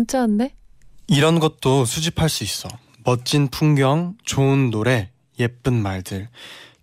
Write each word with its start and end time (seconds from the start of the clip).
문자인데? 0.00 0.54
이런 1.06 1.40
것도 1.40 1.84
수집할 1.84 2.28
수 2.28 2.44
있어. 2.44 2.68
멋진 3.04 3.48
풍경, 3.48 4.16
좋은 4.24 4.70
노래, 4.70 5.10
예쁜 5.38 5.74
말들. 5.74 6.28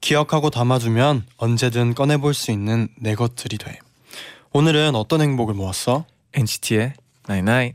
기억하고 0.02 0.49
담아두면 0.49 1.26
언제든 1.38 1.95
꺼내볼 1.95 2.34
수 2.34 2.52
있는 2.52 2.88
내 2.99 3.16
것들이 3.16 3.57
돼. 3.57 3.80
오늘은 4.53 4.95
어떤 4.95 5.21
행복을 5.21 5.53
모았어? 5.53 6.05
NCT의 6.34 6.93
99. 7.23 7.73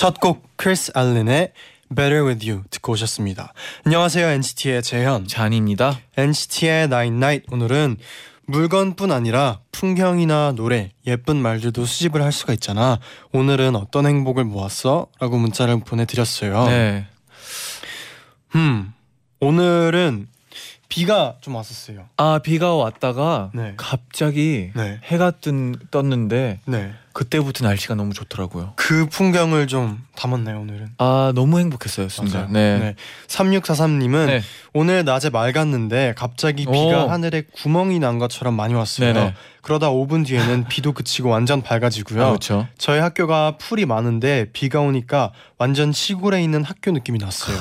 첫 0.00 0.14
곡 0.18 0.56
크리스 0.56 0.92
알렌의 0.94 1.52
Better 1.94 2.26
With 2.26 2.50
You 2.50 2.64
듣고 2.70 2.92
오셨습니다. 2.92 3.52
안녕하세요 3.84 4.28
NCT의 4.28 4.82
재현. 4.82 5.26
잔입니다. 5.26 6.00
NCT의 6.16 6.84
Night 6.84 7.14
Night 7.14 7.46
오늘은 7.52 7.98
물건뿐 8.46 9.12
아니라 9.12 9.60
풍경이나 9.72 10.52
노래, 10.56 10.92
예쁜 11.06 11.36
말들도 11.36 11.84
수집을 11.84 12.22
할 12.22 12.32
수가 12.32 12.54
있잖아. 12.54 12.98
오늘은 13.32 13.76
어떤 13.76 14.06
행복을 14.06 14.44
모았어? 14.44 15.08
라고 15.20 15.36
문자를 15.36 15.80
보내드렸어요. 15.80 16.64
네. 16.68 17.06
음, 18.54 18.94
오늘은 19.40 20.28
비가 20.88 21.36
좀 21.42 21.54
왔었어요. 21.56 22.08
아 22.16 22.40
비가 22.42 22.74
왔다가 22.74 23.50
네. 23.52 23.74
갑자기 23.76 24.72
네. 24.74 24.98
해가 25.04 25.30
뜬 25.30 25.76
떴는데 25.90 26.60
네. 26.64 26.94
그때부터 27.12 27.66
날씨가 27.66 27.94
너무 27.94 28.14
좋더라고요. 28.14 28.74
그 28.76 29.06
풍경을 29.06 29.66
좀 29.66 30.04
담았네요, 30.14 30.60
오늘은. 30.60 30.90
아 30.98 31.32
너무 31.34 31.58
행복했어요, 31.58 32.08
진짜. 32.08 32.40
맞아요. 32.40 32.52
네. 32.52 32.94
3643님은 33.26 34.26
네. 34.26 34.42
오늘 34.72 35.04
낮에 35.04 35.30
맑았는데 35.30 36.14
갑자기 36.16 36.64
비가 36.64 37.04
오. 37.04 37.08
하늘에 37.08 37.42
구멍이 37.52 37.98
난 37.98 38.18
것처럼 38.18 38.54
많이 38.54 38.74
왔어요. 38.74 39.12
네네. 39.12 39.34
그러다 39.62 39.90
5분 39.90 40.26
뒤에는 40.26 40.68
비도 40.68 40.92
그치고 40.92 41.28
완전 41.30 41.62
밝아지고요. 41.62 42.22
아, 42.22 42.28
그렇죠. 42.28 42.68
저희 42.78 43.00
학교가 43.00 43.56
풀이 43.58 43.86
많은데 43.86 44.46
비가 44.52 44.80
오니까 44.80 45.32
완전 45.58 45.92
시골에 45.92 46.42
있는 46.42 46.64
학교 46.64 46.92
느낌이 46.92 47.18
났어요. 47.18 47.58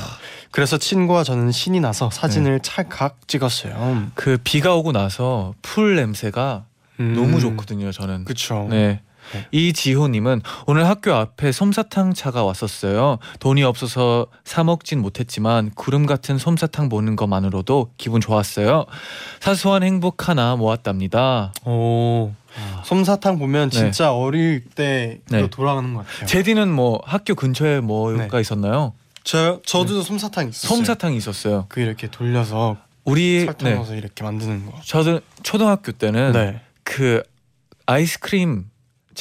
그래서 0.52 0.78
친구와 0.78 1.24
저는 1.24 1.52
신이 1.52 1.80
나서 1.80 2.10
사진을 2.10 2.54
네. 2.54 2.60
찰칵 2.62 3.28
찍었어요. 3.28 4.12
그 4.16 4.38
비가 4.44 4.76
오고 4.76 4.92
나서 4.92 5.54
풀 5.62 5.96
냄새가 5.96 6.66
음. 7.00 7.14
너무 7.16 7.40
좋거든요, 7.40 7.92
저는. 7.92 8.26
그쵸. 8.26 8.68
네. 8.70 9.02
네. 9.34 9.48
이지호님은 9.52 10.42
오늘 10.66 10.88
학교 10.88 11.14
앞에 11.14 11.52
솜사탕 11.52 12.14
차가 12.14 12.44
왔었어요. 12.44 13.20
돈이 13.40 13.64
없어서 13.64 14.28
사 14.44 14.64
먹진 14.64 15.02
못했지만 15.02 15.72
구름 15.76 16.06
같은 16.06 16.38
솜사탕 16.38 16.90
보는 16.90 17.16
것만으로도 17.16 17.92
기분 17.98 18.22
좋았어요. 18.22 18.86
사소한 19.40 19.84
행복 19.84 20.28
하나 20.30 20.56
모았답니다. 20.56 21.54
오. 21.66 22.32
솜사탕 22.84 23.38
보면 23.40 23.70
네. 23.70 23.78
진짜 23.78 24.14
어릴 24.14 24.66
때 24.66 25.20
네. 25.30 25.48
돌아가는 25.50 25.94
것 25.94 26.06
같아요. 26.06 26.26
제디는 26.26 26.70
뭐 26.70 27.02
학교 27.06 27.36
근처에 27.36 27.80
뭐가 27.80 28.28
네. 28.28 28.42
있었나요? 28.42 28.94
저 29.24 29.62
저도 29.66 30.02
솜사탕 30.02 30.50
있었어요. 30.50 30.78
솜사탕이 30.78 31.18
있었어요. 31.18 31.66
그 31.70 31.82
이렇게 31.82 32.08
돌려서 32.10 32.78
우리 33.04 33.46
설탕 33.46 33.70
네. 33.70 33.76
넣어서 33.76 33.96
이렇게 33.96 34.24
만드는 34.24 34.66
거. 34.66 34.74
저도 34.84 35.22
초등학교 35.44 35.92
때는 35.92 36.32
네. 36.32 36.62
그 36.84 37.22
아이스크림 37.86 38.69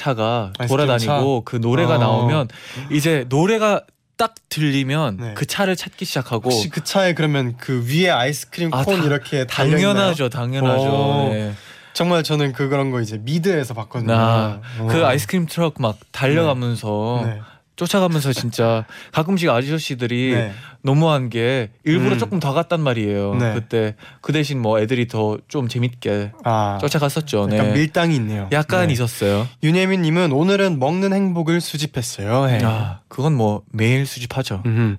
차가 0.09 0.53
돌아다니고 0.69 1.43
그 1.45 1.57
노래가 1.57 1.97
어. 1.97 1.99
나오면 1.99 2.49
이제 2.91 3.27
노래가 3.29 3.83
딱 4.17 4.35
들리면 4.49 5.17
네. 5.19 5.35
그 5.35 5.47
차를 5.47 5.77
찾기 5.77 6.05
시작하고 6.05 6.51
혹시 6.51 6.69
그 6.71 6.83
차에 6.83 7.15
그러면 7.15 7.57
그 7.57 7.85
위에 7.89 8.11
아이스크림 8.11 8.73
아, 8.73 8.85
콘 8.85 9.01
다- 9.01 9.05
이렇게? 9.07 9.47
당연하죠, 9.47 10.29
당연하죠. 10.29 10.85
오. 10.89 11.29
네. 11.33 11.53
정말 11.93 12.23
저는 12.23 12.53
그런 12.53 12.91
거 12.93 13.01
이제 13.01 13.19
미드에서 13.19 13.75
봤거든요. 13.75 14.13
나그 14.13 15.03
어. 15.03 15.07
아이스크림 15.07 15.47
트럭 15.47 15.75
막 15.79 15.99
달려가면서 16.13 17.23
네. 17.27 17.41
쫓아가면서 17.79 18.33
진짜 18.33 18.85
가끔씩 19.13 19.49
아저씨들이 19.49 20.35
네. 20.35 20.53
너무한 20.83 21.31
게 21.31 21.71
일부러 21.85 22.15
음. 22.15 22.19
조금 22.19 22.41
더 22.41 22.53
갔단 22.53 22.81
말이에요. 22.81 23.35
네. 23.37 23.55
그때 23.55 23.95
그 24.21 24.33
대신 24.33 24.61
뭐 24.61 24.79
애들이 24.79 25.09
더 25.09 25.39
좀 25.49 25.69
재밌게 25.69 26.33
아, 26.45 26.79
쫓아갔었죠. 26.81 27.49
약간 27.53 27.69
네. 27.69 27.73
밀당이 27.73 28.15
있네요. 28.17 28.49
약간 28.53 28.89
네. 28.89 28.93
있었어요. 28.93 29.47
윤예민님은 29.63 30.33
오늘은 30.33 30.79
먹는 30.79 31.13
행복을 31.13 31.61
수집했어요. 31.61 32.49
해. 32.49 32.61
아, 32.65 33.01
그건 33.09 33.35
뭐 33.35 33.63
매일 33.71 34.05
수집하죠. 34.07 34.63
음흠. 34.67 34.97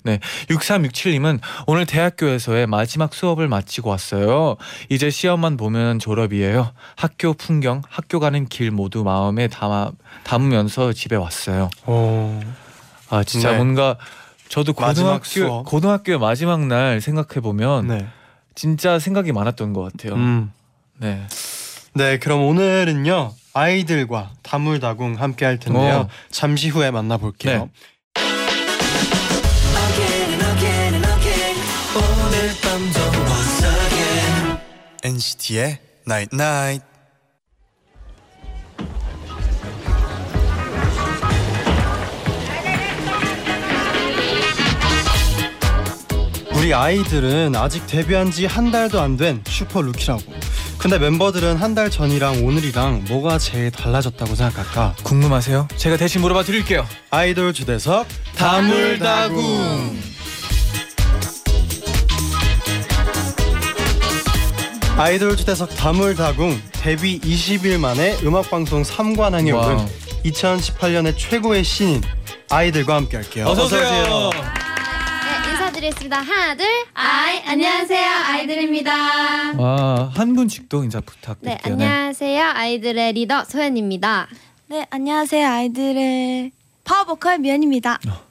6367님은 0.49 1.39
오늘 1.67 1.85
대학교에서의 1.85 2.67
마지막 2.67 3.13
수업을 3.13 3.47
마치고 3.47 3.89
왔어요. 3.89 4.55
이제 4.89 5.09
시험만 5.09 5.57
보면 5.57 5.99
졸업이에요. 5.99 6.71
학교 6.95 7.33
풍경, 7.33 7.81
학교 7.89 8.19
가는 8.19 8.45
길 8.47 8.71
모두 8.71 9.03
마음에 9.03 9.47
담아, 9.47 9.91
담으면서 10.23 10.93
집에 10.93 11.15
왔어요. 11.15 11.69
오. 11.85 12.39
아 13.09 13.23
진짜 13.23 13.51
네. 13.51 13.57
뭔가 13.57 13.97
저도 14.49 14.73
고등학교 14.73 15.23
수업. 15.23 15.65
고등학교의 15.65 16.19
마지막 16.19 16.65
날 16.65 17.01
생각해 17.01 17.41
보면 17.41 17.87
네. 17.87 18.07
진짜 18.55 18.99
생각이 18.99 19.31
많았던 19.31 19.73
것 19.73 19.91
같아요. 19.91 20.15
음. 20.15 20.51
네. 20.97 21.25
네, 21.93 22.17
그럼 22.19 22.41
오늘은요 22.41 23.33
아이들과 23.53 24.31
다물다궁 24.43 25.15
함께 25.19 25.45
할 25.45 25.59
텐데요. 25.59 25.95
어. 25.95 26.09
잠시 26.29 26.69
후에 26.69 26.91
만나볼게요. 26.91 27.69
Again 29.91 30.49
NCT의 35.03 35.79
Night 36.07 36.35
Night. 36.35 36.85
우리 46.69 46.73
아이들은 46.75 47.55
아직 47.55 47.87
데뷔한 47.87 48.29
지 48.29 48.45
한 48.45 48.69
달도 48.71 49.01
안 49.01 49.17
된 49.17 49.41
슈퍼 49.47 49.81
루키라고. 49.81 50.21
근데 50.77 50.99
멤버들은 50.99 51.57
한 51.57 51.73
달 51.73 51.89
전이랑 51.89 52.45
오늘이랑 52.45 53.05
뭐가 53.07 53.39
제일 53.39 53.71
달라졌다고 53.71 54.35
생각할까? 54.35 54.93
궁금하세요? 55.01 55.67
제가 55.75 55.97
대신 55.97 56.21
물어봐 56.21 56.43
드릴게요. 56.43 56.85
아이돌 57.09 57.53
주대석 57.53 58.05
다물다궁. 58.35 59.99
아이돌 64.97 65.37
초대석 65.37 65.75
다물다궁 65.75 66.61
데뷔 66.73 67.19
20일 67.19 67.79
만에 67.79 68.17
음악방송 68.23 68.83
3관왕에 68.83 69.55
wow. 69.55 69.65
오른 69.73 69.85
2018년의 70.25 71.17
최고의 71.17 71.63
신인 71.63 72.01
아이들과 72.51 72.95
함께 72.95 73.17
할게요. 73.17 73.45
어서 73.47 73.65
오세요. 73.65 73.81
네, 73.81 74.58
인사드리겠습니다. 75.79 76.21
하나, 76.21 76.55
둘. 76.55 76.65
아이, 76.93 77.39
안녕하세요. 77.45 78.09
아이들입니다. 78.25 79.53
와, 79.57 80.11
한 80.13 80.35
분씩도 80.35 80.83
인사 80.83 80.99
네, 80.99 81.05
부탁드릴게요. 81.05 81.73
안녕하세요. 81.73 82.43
아이들의 82.45 83.13
리더 83.13 83.43
소연입니다. 83.45 84.27
네, 84.67 84.85
안녕하세요. 84.89 85.47
아이들의 85.47 86.51
파워보컬 86.83 87.39
미연입니다. 87.39 87.99
어. 88.07 88.21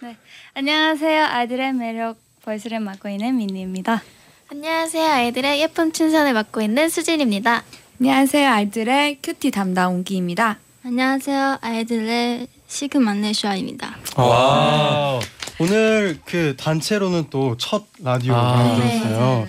네, 0.00 0.16
안녕하세요. 0.54 1.24
아이들의 1.24 1.72
매력 1.74 2.16
보이스를 2.42 2.80
맡고 2.80 3.08
있는 3.08 3.36
민니입니다. 3.36 4.02
안녕하세요. 4.50 5.10
아이들의 5.10 5.60
예쁜 5.60 5.92
춘선을 5.92 6.32
맡고 6.32 6.60
있는 6.62 6.88
수진입니다. 6.88 7.62
안녕하세요. 8.00 8.50
아이들의 8.50 9.18
큐티 9.22 9.50
담당 9.50 9.94
옹기입니다. 9.94 10.58
안녕하세요. 10.84 11.58
아이들의 11.60 12.48
시그만네 12.66 13.32
슈아입니다. 13.32 13.96
와. 14.16 15.20
오늘 15.58 16.18
그 16.24 16.54
단체로는 16.56 17.30
또 17.30 17.56
첫 17.58 17.84
라디오 18.02 18.34
아. 18.34 18.54
만들었어요. 18.54 19.48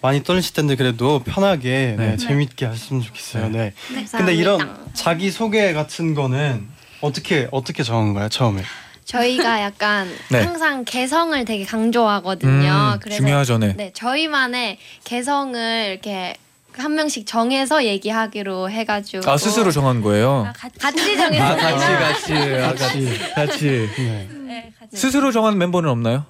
많이 0.00 0.22
떨리실 0.22 0.54
텐데 0.54 0.76
그래도 0.76 1.20
편하게 1.24 1.94
네, 1.98 2.10
네. 2.10 2.16
재밌게 2.16 2.66
하셨으면 2.66 3.02
좋겠어요. 3.02 3.48
네. 3.48 3.72
감사합니다. 3.88 4.18
근데 4.18 4.34
이런 4.34 4.78
자기 4.94 5.30
소개 5.30 5.72
같은 5.72 6.14
거는 6.14 6.68
어떻게 7.00 7.48
어떻게 7.50 7.82
정한 7.82 8.12
거야 8.14 8.28
처음에? 8.28 8.62
저희가 9.04 9.62
약간 9.62 10.08
네. 10.30 10.42
항상 10.42 10.84
개성을 10.84 11.42
되게 11.44 11.64
강조하거든요. 11.64 12.92
음, 12.94 12.98
그래서 13.00 13.18
중요하죠, 13.18 13.58
네. 13.58 13.72
네, 13.76 13.90
저희만의 13.94 14.78
개성을 15.04 15.88
이렇게 15.90 16.36
한 16.78 16.94
명씩 16.94 17.26
정해서 17.26 17.84
얘기하기로 17.84 18.70
해가지고 18.70 19.28
아 19.28 19.36
스스로 19.36 19.70
정한 19.72 20.00
거예요. 20.00 20.46
아, 20.48 20.52
같이. 20.52 20.78
같이 20.78 21.16
정해서 21.16 21.44
아 21.44 21.56
같이 21.56 21.84
같이 21.86 22.34
아, 22.62 22.74
같이 22.74 23.18
같이 23.34 23.66
네. 23.96 24.28
네, 24.46 24.72
같이. 24.78 24.96
스스로 24.96 25.32
정한 25.32 25.58
멤버는 25.58 25.90
없나요? 25.90 26.24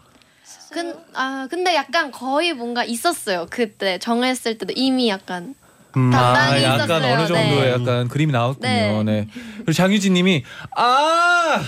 근, 0.70 0.94
아 1.14 1.46
근데 1.50 1.74
약간 1.74 2.10
거의 2.10 2.52
뭔가 2.52 2.84
있었어요. 2.84 3.46
그때 3.50 3.98
정했을 3.98 4.58
때도 4.58 4.72
이미 4.76 5.08
약간 5.08 5.54
음, 6.06 6.10
다- 6.10 6.30
아 6.30 6.34
적당히 6.34 6.64
약간 6.64 6.84
있었어요. 6.84 7.14
어느 7.14 7.26
정도의 7.26 7.60
네. 7.62 7.70
약간 7.72 8.08
그림이 8.08 8.32
나왔군요. 8.32 8.68
네. 8.68 9.02
네. 9.04 9.28
그리고 9.56 9.72
장유진님이 9.72 10.44
아 10.76 11.60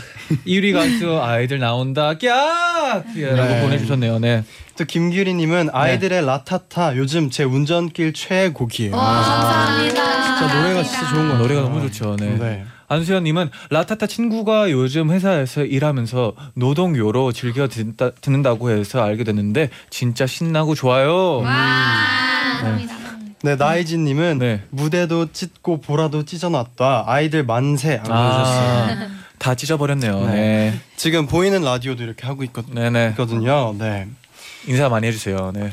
1위 0.47 0.73
가수 0.73 1.21
아이들 1.23 1.59
나온다 1.59 2.15
꺄라고 2.15 3.05
네. 3.15 3.61
보내주셨네요. 3.63 4.19
네. 4.21 4.45
또 4.79 4.85
김규리님은 4.85 5.71
아이들의 5.73 6.25
라타타 6.25 6.97
요즘 6.97 7.29
제 7.31 7.45
운전길 7.45 8.13
최애곡이에요. 8.15 8.97
와 8.97 9.05
감사합니다. 9.23 10.23
진짜 10.39 10.55
노래가 10.63 10.83
진짜 10.85 11.09
좋은 11.11 11.29
거 11.29 11.35
노래가 11.37 11.61
너무 11.63 11.81
좋죠. 11.83 12.17
네. 12.17 12.37
네. 12.39 12.65
안수현님은 12.89 13.51
라타타 13.71 14.07
친구가 14.09 14.71
요즘 14.73 15.13
회사에서 15.13 15.63
일하면서 15.65 16.33
노동요로 16.55 17.31
즐겨 17.33 17.69
듣다, 17.69 18.11
듣는다고 18.21 18.71
해서 18.71 19.01
알게 19.05 19.23
됐는데 19.23 19.71
진짜 19.91 20.27
신나고 20.27 20.75
좋아요. 20.75 21.41
감사합니다. 21.45 23.00
네 23.43 23.57
나이진님은 23.57 24.39
네. 24.39 24.63
무대도 24.71 25.33
찢고 25.33 25.81
보라도 25.81 26.25
찢어놨다 26.25 27.05
아이들 27.07 27.45
만세 27.45 27.95
안 27.95 28.05
보내주셨어요. 28.05 29.07
아, 29.07 29.09
다 29.39 29.55
찢어버렸네요. 29.55 30.27
네. 30.27 30.33
네. 30.33 30.81
지금 30.97 31.27
보이는 31.27 31.63
라디오도 31.63 32.03
이렇게 32.03 32.27
하고 32.27 32.45
있거, 32.45 32.63
네네. 32.71 33.11
있거든요. 33.11 33.75
네. 33.79 34.07
인사 34.67 34.91
많이 34.91 35.07
해주세요. 35.07 35.53
네. 35.55 35.71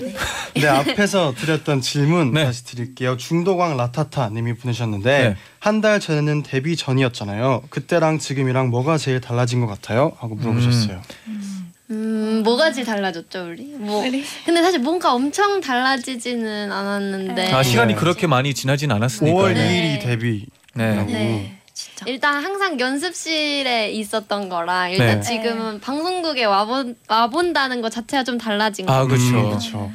네 0.53 0.67
앞에서 0.67 1.33
드렸던 1.35 1.81
질문 1.81 2.31
네. 2.31 2.45
다시 2.45 2.63
드릴게요. 2.63 3.17
중도광 3.17 3.75
라타타님이 3.75 4.55
보내셨는데 4.55 5.29
네. 5.29 5.35
한달 5.59 5.99
전에는 5.99 6.43
데뷔 6.43 6.77
전이었잖아요. 6.77 7.63
그때랑 7.69 8.19
지금이랑 8.19 8.69
뭐가 8.69 8.97
제일 8.97 9.19
달라진 9.19 9.59
것 9.59 9.67
같아요? 9.67 10.13
하고 10.19 10.35
물어보셨어요. 10.35 11.01
음 11.27 11.66
뭐가 11.89 12.71
제일 12.71 12.85
달라졌죠 12.85 13.47
우리? 13.49 13.63
뭐 13.77 14.03
근데 14.45 14.61
사실 14.61 14.79
뭔가 14.79 15.13
엄청 15.13 15.61
달라지지는 15.61 16.71
않았는데 16.71 17.51
아 17.53 17.63
시간이 17.63 17.93
네. 17.93 17.99
그렇게 17.99 18.27
많이 18.27 18.53
지나진 18.53 18.91
않았으니까. 18.91 19.37
5월 19.37 19.53
네. 19.53 19.99
2일이 19.99 20.05
데뷔. 20.05 20.45
네. 20.73 21.03
네. 21.05 21.59
일단 22.05 22.43
항상 22.43 22.79
연습실에 22.79 23.91
있었던 23.91 24.49
거랑 24.49 24.91
일단 24.91 25.19
네. 25.19 25.21
지금은 25.21 25.79
방송국에 25.79 26.43
와본 26.45 26.95
와본다는 27.07 27.81
것 27.81 27.91
자체가 27.91 28.23
좀 28.23 28.37
달라진 28.37 28.89
아 28.89 29.01
거. 29.01 29.07
그렇죠. 29.07 29.25
음, 29.25 29.49
그렇죠. 29.49 29.91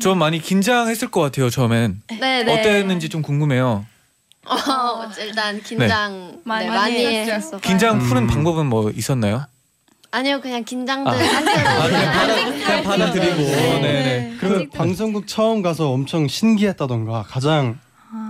좀 0.00 0.18
많이 0.18 0.38
긴장했을 0.40 1.08
것 1.10 1.20
같아요 1.22 1.48
처음엔. 1.50 2.02
네, 2.20 2.44
네. 2.44 2.52
어땠는지 2.60 3.08
좀 3.08 3.22
궁금해요. 3.22 3.86
어, 4.44 5.10
일단 5.20 5.60
긴장 5.62 6.32
네, 6.32 6.38
많이 6.44 6.66
많이. 6.68 7.04
했었어. 7.06 7.58
긴장 7.60 7.98
푸는 7.98 8.24
음. 8.24 8.26
방법은 8.26 8.66
뭐 8.66 8.90
있었나요? 8.90 9.44
아니요, 10.10 10.40
그냥 10.40 10.64
긴장들 10.64 11.12
아. 11.12 11.16
하셔서 11.16 11.88
그냥 11.88 12.12
받아 12.12 12.44
그냥 12.44 12.82
받아들이고. 12.82 13.36
네. 13.36 13.80
네네. 13.80 14.36
그 14.40 14.68
방송국 14.72 15.26
처음 15.26 15.62
가서 15.62 15.90
엄청 15.90 16.26
신기했다던가 16.28 17.24
가장 17.28 17.78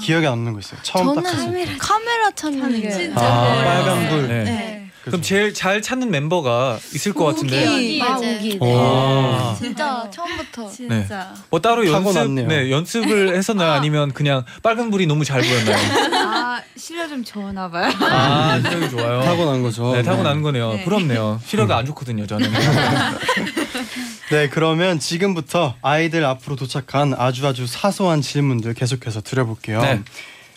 기억에 0.00 0.26
남는 0.26 0.54
거 0.54 0.58
있어요. 0.58 0.80
처음 0.82 1.14
딱 1.14 1.22
갔을 1.22 1.52
때. 1.52 1.76
카메라 1.78 2.30
찾는 2.32 2.80
게 2.80 2.90
진짜. 2.90 3.20
아, 3.20 3.64
빨간 3.64 4.08
불. 4.08 4.28
네. 4.28 4.77
네. 5.08 5.10
그럼 5.10 5.22
제일 5.22 5.55
잘 5.55 5.81
찾는 5.81 6.10
멤버가 6.10 6.78
있을 6.94 7.14
것 7.14 7.25
같은데. 7.25 7.66
우기, 7.66 8.02
아, 8.02 8.16
이제. 8.19 8.37
우기. 8.37 8.58
아. 8.62 9.56
진짜 9.58 10.08
처음부터 10.10 10.70
진짜 10.70 11.34
뭐 11.50 11.60
따로 11.60 11.87
연습 11.87 12.12
타고났네요. 12.12 12.46
네, 12.49 12.70
연습을 12.70 13.34
했었나요? 13.37 13.72
아니면 13.72 14.12
그냥 14.12 14.44
빨간 14.62 14.90
불이 14.90 15.06
너무 15.06 15.25
잘 15.25 15.40
보였나요? 15.40 15.76
아 16.14 16.60
실력 16.76 17.08
좀 17.08 17.25
좋나 17.25 17.70
봐요. 17.70 17.90
아, 18.00 18.60
실력이 18.62 18.90
좋아요. 18.90 19.22
타고난 19.22 19.62
거죠. 19.62 19.93
네, 19.94 20.02
타고 20.02 20.22
나는 20.22 20.43
거네요. 20.43 20.72
네. 20.75 20.84
부럽네요. 20.84 21.40
실력이 21.44 21.72
안 21.72 21.87
좋거든요, 21.87 22.26
저는. 22.26 22.50
네, 24.31 24.49
그러면 24.50 24.99
지금부터 24.99 25.75
아이들 25.81 26.25
앞으로 26.25 26.56
도착한 26.56 27.14
아주 27.16 27.46
아주 27.46 27.66
사소한 27.66 28.20
질문들 28.20 28.75
계속해서 28.75 29.22
드려볼게요. 29.22 29.81
네. 29.81 30.02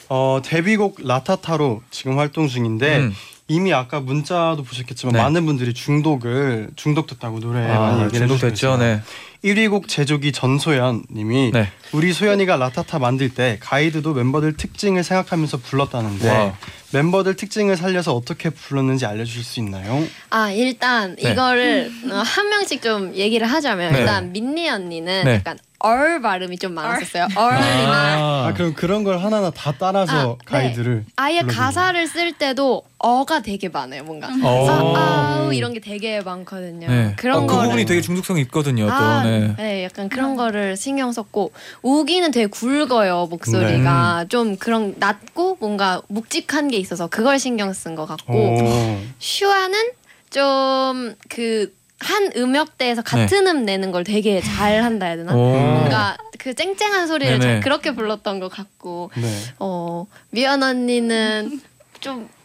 어, 0.10 0.42
데뷔곡 0.44 0.98
라타타로 1.06 1.82
지금 1.90 2.18
활동 2.20 2.50
중인데 2.50 2.98
음. 2.98 3.16
이미 3.52 3.74
아까 3.74 4.00
문자도 4.00 4.64
보셨겠지만 4.64 5.14
네. 5.14 5.22
많은 5.22 5.46
분들이 5.46 5.74
중독을 5.74 6.70
중독됐다고 6.78 7.42
노래 7.42 7.68
아, 7.68 7.80
많이 7.80 8.04
얘기를 8.06 8.28
중독됐죠. 8.28 8.78
네. 8.78 9.02
1위 9.44 9.70
곡 9.70 9.88
제조기 9.88 10.32
전소연 10.32 11.04
님이 11.12 11.52
네. 11.52 11.68
우리 11.92 12.14
소연이가 12.14 12.58
라타타 12.58 13.00
만들 13.00 13.34
때 13.34 13.58
가이드도 13.60 14.14
멤버들 14.14 14.56
특징을 14.56 15.04
생각하면서 15.04 15.58
불렀다는데 15.58 16.30
와. 16.30 16.54
멤버들 16.94 17.36
특징을 17.36 17.76
살려서 17.76 18.14
어떻게 18.14 18.50
불렀는지 18.52 19.06
알려주실 19.06 19.44
수 19.44 19.60
있나요? 19.60 20.06
아 20.30 20.52
일단 20.52 21.16
네. 21.16 21.32
이거를 21.32 21.92
어, 22.12 22.16
한 22.18 22.50
명씩 22.50 22.82
좀 22.82 23.16
얘기를 23.16 23.48
하자면 23.48 23.94
네. 23.94 24.00
일단 24.00 24.32
민니 24.32 24.70
언니는 24.70 25.24
네. 25.26 25.36
약간 25.36 25.58
R 25.80 26.22
발음이 26.22 26.58
좀 26.60 26.74
많았었어요. 26.74 27.28
R이나 27.36 27.94
아, 27.94 28.48
아, 28.48 28.54
그럼 28.54 28.74
그런 28.74 29.04
걸 29.04 29.18
하나하나 29.18 29.50
다 29.50 29.74
따라서 29.78 30.14
아, 30.14 30.26
네. 30.38 30.38
가이드를 30.46 31.06
아예 31.16 31.42
가사를 31.42 32.08
쓸 32.08 32.34
때도 32.34 32.84
어가 33.04 33.42
되게 33.42 33.70
많아요. 33.70 34.04
뭔가 34.04 34.28
어. 34.44 34.70
아, 34.70 35.36
아우 35.36 35.54
이런 35.54 35.74
게 35.74 35.80
되게 35.80 36.22
많거든요. 36.22 36.88
네. 36.88 37.14
그런 37.18 37.44
어, 37.44 37.48
그 37.48 37.54
거를 37.54 37.64
부분이 37.70 37.86
되게 37.86 38.02
중독성이 38.02 38.42
있거든요, 38.42 38.86
또. 38.86 38.92
아, 38.94 39.24
네. 39.24 39.54
네, 39.58 39.84
약간 39.84 40.08
그런 40.10 40.36
거를 40.36 40.78
신경 40.78 41.12
썼고 41.12 41.52
우기는 41.82 42.32
되게 42.32 42.48
굵어요 42.48 43.28
목소리가 43.30 44.26
좀 44.30 44.56
그런 44.58 44.96
낮고 44.98 45.58
뭔가 45.60 46.02
묵직한 46.08 46.68
게 46.70 46.78
있어서 46.78 47.08
그걸 47.08 47.40
신경 47.40 47.74
쓴 47.74 47.96
것 47.96 48.06
같고 48.06 48.34
오. 48.34 48.98
슈아는 49.20 49.92
좀 50.30 51.16
그 51.30 51.82
한 52.02 52.32
음역대에서 52.36 53.04
같은 53.04 53.48
음 53.48 53.64
내는 53.66 53.92
걸 53.92 54.04
되게 54.04 54.42
잘 54.42 54.84
한다 54.84 55.06
해야 55.06 55.16
되나? 55.18 55.34
오. 55.36 55.52
뭔가 55.52 56.18
그 56.40 56.54
쨍쨍한 56.54 57.08
소리를 57.08 57.38
네네. 57.40 57.54
잘 57.54 57.60
그렇게 57.62 57.94
불렀던 57.94 58.40
것 58.40 58.50
같고 58.50 59.12
네. 59.16 59.28
어 59.60 60.08
미연 60.32 60.64
언니는 60.64 61.62
좀 62.00 62.28
그, 62.28 62.41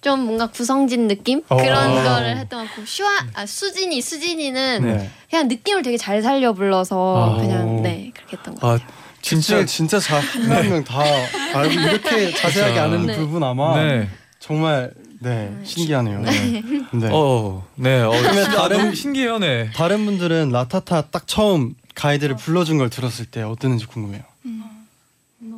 좀 0.00 0.20
뭔가 0.20 0.46
구성진 0.48 1.08
느낌 1.08 1.42
어. 1.48 1.56
그런 1.56 1.94
거를 2.04 2.36
했던 2.38 2.60
것 2.60 2.66
같고 2.68 2.84
슈아 2.86 3.08
아 3.34 3.46
수진이 3.46 4.00
수진이는 4.00 4.82
네. 4.84 5.10
그냥 5.30 5.48
느낌을 5.48 5.82
되게 5.82 5.96
잘 5.96 6.22
살려 6.22 6.52
불러서 6.52 7.36
아. 7.36 7.40
그냥 7.40 7.82
네 7.82 8.10
그렇게 8.14 8.36
했던 8.36 8.54
것 8.54 8.66
아, 8.66 8.72
같아요. 8.72 8.88
진짜 9.22 9.64
진짜. 9.64 9.98
진짜 9.98 10.00
자한 10.00 10.68
명다 10.70 10.94
알고 11.54 11.72
이렇게 11.72 12.30
자세하게 12.34 12.78
아는 12.78 13.06
네. 13.06 13.16
부분 13.16 13.42
아마 13.42 13.76
네. 13.82 14.08
정말 14.38 14.92
네 15.20 15.52
신기하네요. 15.64 16.20
네. 16.20 16.62
네. 16.92 17.08
어, 17.10 17.64
네. 17.74 18.00
어, 18.02 18.10
그러면 18.10 18.44
아, 18.46 18.50
다른- 18.68 18.94
신기해요, 18.94 19.38
네. 19.38 19.70
다른 19.74 20.04
분들은 20.04 20.50
라타타 20.50 21.06
딱 21.10 21.26
처음 21.26 21.74
가이드를 21.94 22.36
불러준 22.36 22.76
걸 22.78 22.90
들었을 22.90 23.24
때 23.24 23.42
어땠는지 23.42 23.86
궁금해요. 23.86 24.22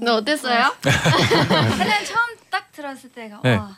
너 0.00 0.16
어땠어요? 0.16 0.72
그냥 0.80 2.04
처음 2.04 2.36
딱 2.50 2.70
들었을 2.72 3.10
때가 3.10 3.40
네. 3.42 3.56
와 3.56 3.76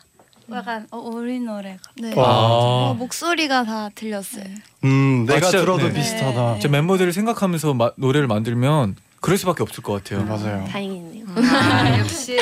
약간 0.53 0.87
어, 0.91 0.99
우리 0.99 1.39
노래가 1.41 1.79
네. 1.97 2.12
아. 2.17 2.21
어, 2.23 2.95
목소리가 2.95 3.65
다 3.65 3.89
들렸어요. 3.95 4.45
음, 4.85 5.27
아, 5.29 5.35
내가 5.35 5.49
진짜, 5.49 5.61
들어도 5.61 5.89
네. 5.89 5.95
비슷하다. 5.95 6.59
제 6.59 6.69
멤버들을 6.69 7.12
생각하면서 7.12 7.75
마, 7.75 7.93
노래를 7.97 8.27
만들면 8.27 8.97
그럴 9.21 9.39
수밖에 9.39 9.62
없을 9.62 9.83
것 9.83 9.93
같아요. 10.03 10.25
맞아요. 10.25 10.65
다행이네요. 10.69 11.27
아 11.37 11.99
역시 11.99 12.37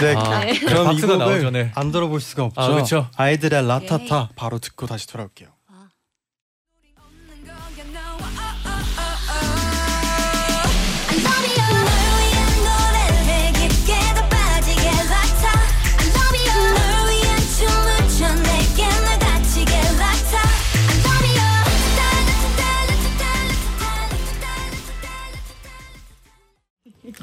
네, 0.00 0.14
아, 0.16 0.40
그럼 0.66 0.92
이 0.92 1.00
곡을 1.00 1.52
네. 1.52 1.72
안 1.74 1.92
들어볼 1.92 2.20
수가 2.20 2.44
없죠. 2.44 2.60
아, 2.60 2.74
그쵸. 2.74 3.08
아이들의 3.16 3.66
라타타 3.66 4.30
바로 4.34 4.58
듣고 4.58 4.86
다시 4.86 5.06
돌아올게요. 5.06 5.48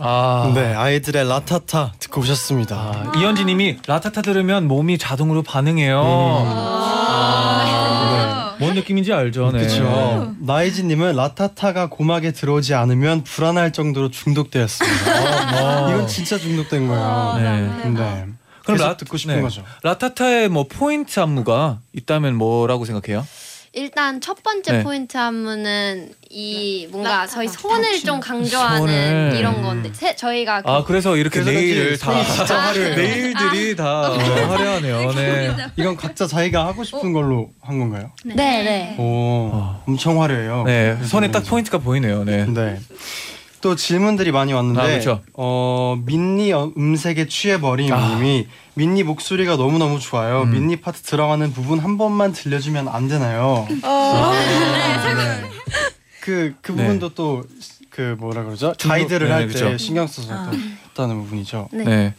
아. 0.03 0.51
네, 0.55 0.73
아이들의 0.73 1.27
라타타 1.27 1.93
듣고 1.99 2.21
오셨습니다. 2.21 2.75
아, 2.75 3.11
이현지님이 3.15 3.79
라타타 3.85 4.21
들으면 4.23 4.67
몸이 4.67 4.97
자동으로 4.97 5.43
반응해요. 5.43 6.01
음. 6.01 6.45
아, 7.23 8.55
뭔 8.59 8.73
느낌인지 8.73 9.13
알죠. 9.13 9.51
네. 9.51 9.59
그렇죠. 9.59 10.33
나이지님은 10.39 11.15
라타타가 11.15 11.89
고막에 11.89 12.31
들어오지 12.31 12.73
않으면 12.73 13.23
불안할 13.23 13.73
정도로 13.73 14.09
중독되었습니다. 14.09 15.89
이건 15.91 16.07
진짜 16.07 16.37
중독된 16.37 16.87
거예요. 16.87 17.33
네. 17.37 17.89
네. 17.89 18.25
그럼 18.63 18.79
라 18.79 18.97
듣고 18.97 19.17
싶은 19.17 19.35
네. 19.35 19.41
거죠. 19.41 19.63
라타타의 19.83 20.49
뭐 20.49 20.65
포인트 20.67 21.19
안무가 21.19 21.79
있다면 21.93 22.35
뭐라고 22.35 22.85
생각해요? 22.85 23.25
일단 23.73 24.19
첫 24.19 24.43
번째 24.43 24.71
네. 24.73 24.83
포인트 24.83 25.17
안무는 25.17 26.13
이 26.29 26.87
뭔가 26.91 27.09
라타타. 27.09 27.27
저희 27.33 27.47
손을 27.47 27.99
좀 28.01 28.19
강조하는 28.19 28.79
손을. 28.79 29.33
이런 29.37 29.61
건데 29.61 29.89
세, 29.93 30.13
저희가 30.13 30.61
그아 30.61 30.83
그래서 30.83 31.15
이렇게 31.15 31.41
네일을 31.41 31.97
그런지 31.97 32.03
다 32.03 32.23
진짜 32.23 32.59
화려해요. 32.59 32.95
네일들이 32.97 33.75
다 33.77 34.09
어, 34.09 34.17
화려하네요. 34.17 35.13
네. 35.13 35.55
이건 35.77 35.95
각자 35.95 36.27
자기가 36.27 36.65
하고 36.67 36.83
싶은 36.83 37.13
걸로 37.13 37.49
한 37.61 37.79
건가요? 37.79 38.11
네, 38.25 38.35
네. 38.35 38.95
오, 38.97 39.51
어. 39.53 39.83
엄청 39.87 40.21
화려해요. 40.21 40.63
네 40.65 40.97
손에 41.05 41.27
딱 41.27 41.39
그런지. 41.39 41.49
포인트가 41.49 41.77
보이네요. 41.77 42.25
네. 42.25 42.45
네. 42.47 42.77
또 43.61 43.75
질문들이 43.75 44.31
많이 44.31 44.53
왔는데 44.53 44.81
아, 44.81 44.87
그쵸. 44.87 45.21
어 45.33 45.95
민니 46.05 46.51
어- 46.51 46.71
음색에 46.75 47.27
취해버림님이 47.27 48.47
민니 48.73 49.03
목소리가 49.03 49.55
너무 49.57 49.77
너무 49.77 49.99
좋아요. 49.99 50.39
아. 50.39 50.43
음. 50.43 50.51
민니 50.51 50.77
파트 50.77 51.01
들어가는 51.01 51.53
부분 51.53 51.79
한 51.79 51.97
번만 51.97 52.33
들려주면 52.33 52.87
안 52.87 53.07
되나요? 53.07 53.67
그그 56.21 56.55
네. 56.71 56.75
부분도 56.75 57.09
또그 57.15 58.15
뭐라 58.19 58.43
그러죠? 58.43 58.73
가이드를 58.79 59.27
네, 59.27 59.33
할때 59.33 59.53
그쵸. 59.53 59.77
신경 59.77 60.07
써서 60.07 60.49
또 60.51 60.57
했다는 60.89 61.21
부분이죠. 61.23 61.69
네. 61.73 61.83
네. 61.83 62.13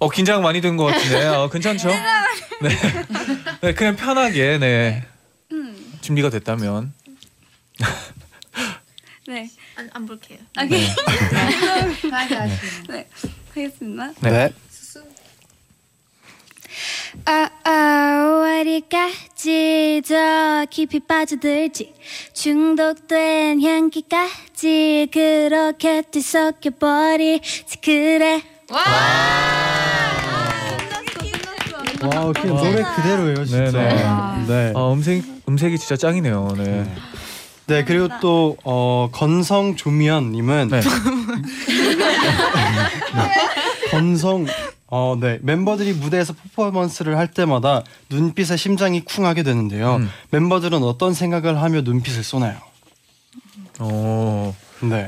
어 0.00 0.08
긴장 0.10 0.42
많이 0.42 0.60
된 0.60 0.76
것 0.76 0.84
같은데 0.86 1.26
어, 1.26 1.48
괜찮죠? 1.48 1.88
네. 2.62 2.68
네 3.62 3.74
그냥 3.74 3.96
편하게 3.96 4.58
네 4.58 5.04
준비가 6.00 6.30
됐다면 6.30 6.92
네. 9.26 9.48
안, 9.76 9.90
안 9.92 10.06
볼게요. 10.06 10.38
아, 10.56 10.64
네. 10.64 10.86
네. 12.88 13.08
하겠습니다. 13.54 14.12
네. 14.22 14.52
아, 17.26 17.48
아, 17.64 18.60
어디까지 18.60 20.02
더 20.08 20.66
깊이 20.68 20.98
빠져들지 21.00 21.94
중독된 22.32 23.62
향기까지 23.62 25.08
그렇게 25.12 26.02
뒤섞여버리지 26.02 27.78
그래 27.80 28.42
와, 32.02 32.32
그냥 32.32 32.56
노래 32.56 32.82
그대로예요, 32.82 33.44
진짜. 33.44 33.70
네, 33.70 33.94
네. 33.94 34.46
네. 34.46 34.72
아 34.74 34.92
음색 34.92 35.24
음색이 35.48 35.78
진짜 35.78 35.96
짱이네요. 35.96 36.48
네. 36.58 36.94
네, 37.66 37.84
그리고 37.84 38.08
또 38.20 38.56
어, 38.64 39.08
건성 39.12 39.76
조미연님은 39.76 40.68
네. 40.68 40.80
건성 43.90 44.46
어, 44.88 45.16
네 45.18 45.38
멤버들이 45.42 45.92
무대에서 45.94 46.34
퍼포먼스를 46.54 47.16
할 47.16 47.30
때마다 47.30 47.82
눈빛에 48.10 48.56
심장이 48.56 49.04
쿵하게 49.04 49.42
되는데요. 49.42 49.96
음. 49.96 50.10
멤버들은 50.30 50.82
어떤 50.82 51.14
생각을 51.14 51.60
하며 51.60 51.80
눈빛을 51.80 52.22
쏘나요? 52.22 52.58
어 53.80 54.54
네. 54.82 55.06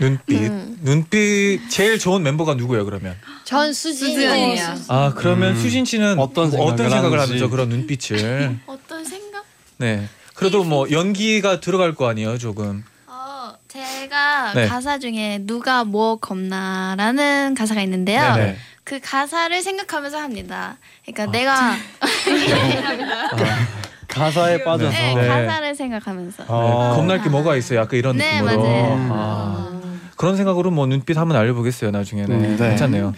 눈빛 0.00 0.50
음. 0.50 0.78
눈빛 0.82 1.60
제일 1.70 1.98
좋은 1.98 2.22
멤버가 2.22 2.54
누구예요 2.54 2.84
그러면? 2.84 3.14
전 3.44 3.72
수진이요. 3.72 4.56
아 4.88 5.12
그러면 5.14 5.54
음. 5.54 5.60
수진 5.60 5.84
씨는 5.84 6.18
어떤 6.18 6.50
뭐 6.50 6.66
어떤 6.66 6.88
생각을 6.88 6.90
생각을. 6.90 7.20
하면서 7.20 7.48
그런 7.48 7.68
눈빛을 7.68 8.58
어떤 8.66 9.04
생각? 9.04 9.44
네 9.78 10.08
그래도 10.36 10.64
뭐 10.64 10.90
연기가 10.90 11.60
들어갈 11.60 11.94
거 11.94 12.08
아니에요 12.08 12.38
조금 12.38 12.84
어, 13.06 13.52
제가 13.68 14.52
네. 14.54 14.66
가사 14.68 14.98
중에 14.98 15.40
누가 15.42 15.84
뭐 15.84 16.16
겁나라는 16.16 17.54
가사가 17.56 17.82
있는데요. 17.82 18.34
네네. 18.34 18.56
그 18.84 19.00
가사를 19.02 19.60
생각하면서 19.62 20.18
합니다. 20.18 20.76
그러니까 21.04 21.24
아. 21.24 21.30
내가 21.32 21.76
가사에 24.08 24.62
빠져서 24.62 24.90
네, 24.90 25.14
네. 25.14 25.26
가사를 25.26 25.74
생각하면서 25.74 26.44
네, 26.44 26.48
어. 26.48 26.92
겁날 26.96 27.22
게 27.22 27.28
뭐가 27.28 27.56
있어 27.56 27.74
약간 27.74 27.98
이런 27.98 28.16
네, 28.16 28.40
느낌으로 28.40 28.62
맞아요. 28.62 29.08
아, 29.10 29.80
그런 30.16 30.36
생각으로 30.36 30.70
뭐 30.70 30.86
눈빛 30.86 31.18
한번 31.18 31.36
알려보겠어요 31.36 31.90
나중에는 31.90 32.44
음, 32.44 32.56
네. 32.56 32.68
괜찮네요 32.68 33.12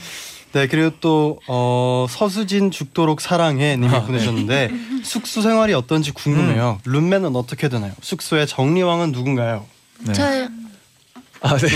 네 0.52 0.66
그리고 0.66 0.90
또 1.00 1.40
어, 1.46 2.06
서수진 2.08 2.70
죽도록 2.70 3.20
사랑해 3.20 3.76
님이 3.76 3.94
아, 3.94 4.00
네. 4.00 4.06
보내셨는데 4.06 4.70
숙소 5.04 5.42
생활이 5.42 5.74
어떤지 5.74 6.10
궁금해요. 6.12 6.80
음. 6.86 6.90
룸메는 6.90 7.36
어떻게 7.36 7.68
되나요? 7.68 7.92
숙소의 8.00 8.46
정리왕은 8.46 9.12
누군가요? 9.12 9.66
네. 10.00 10.12
저요. 10.14 10.48
아 11.40 11.56
네. 11.56 11.68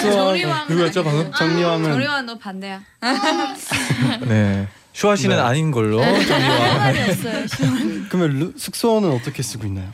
정리왕. 0.00 0.68
누구였죠 0.68 1.04
방금? 1.04 1.30
정리왕은 1.32 1.90
정리왕 1.90 2.26
너 2.26 2.38
반대야. 2.38 2.80
네 4.28 4.68
슈아 4.92 5.16
씨는 5.16 5.36
네. 5.36 5.42
아닌 5.42 5.70
걸로 5.70 6.00
정리와 6.02 6.92
그러면 8.08 8.38
루- 8.38 8.52
숙소는 8.56 9.10
어떻게 9.10 9.42
쓰고 9.42 9.66
있나요? 9.66 9.90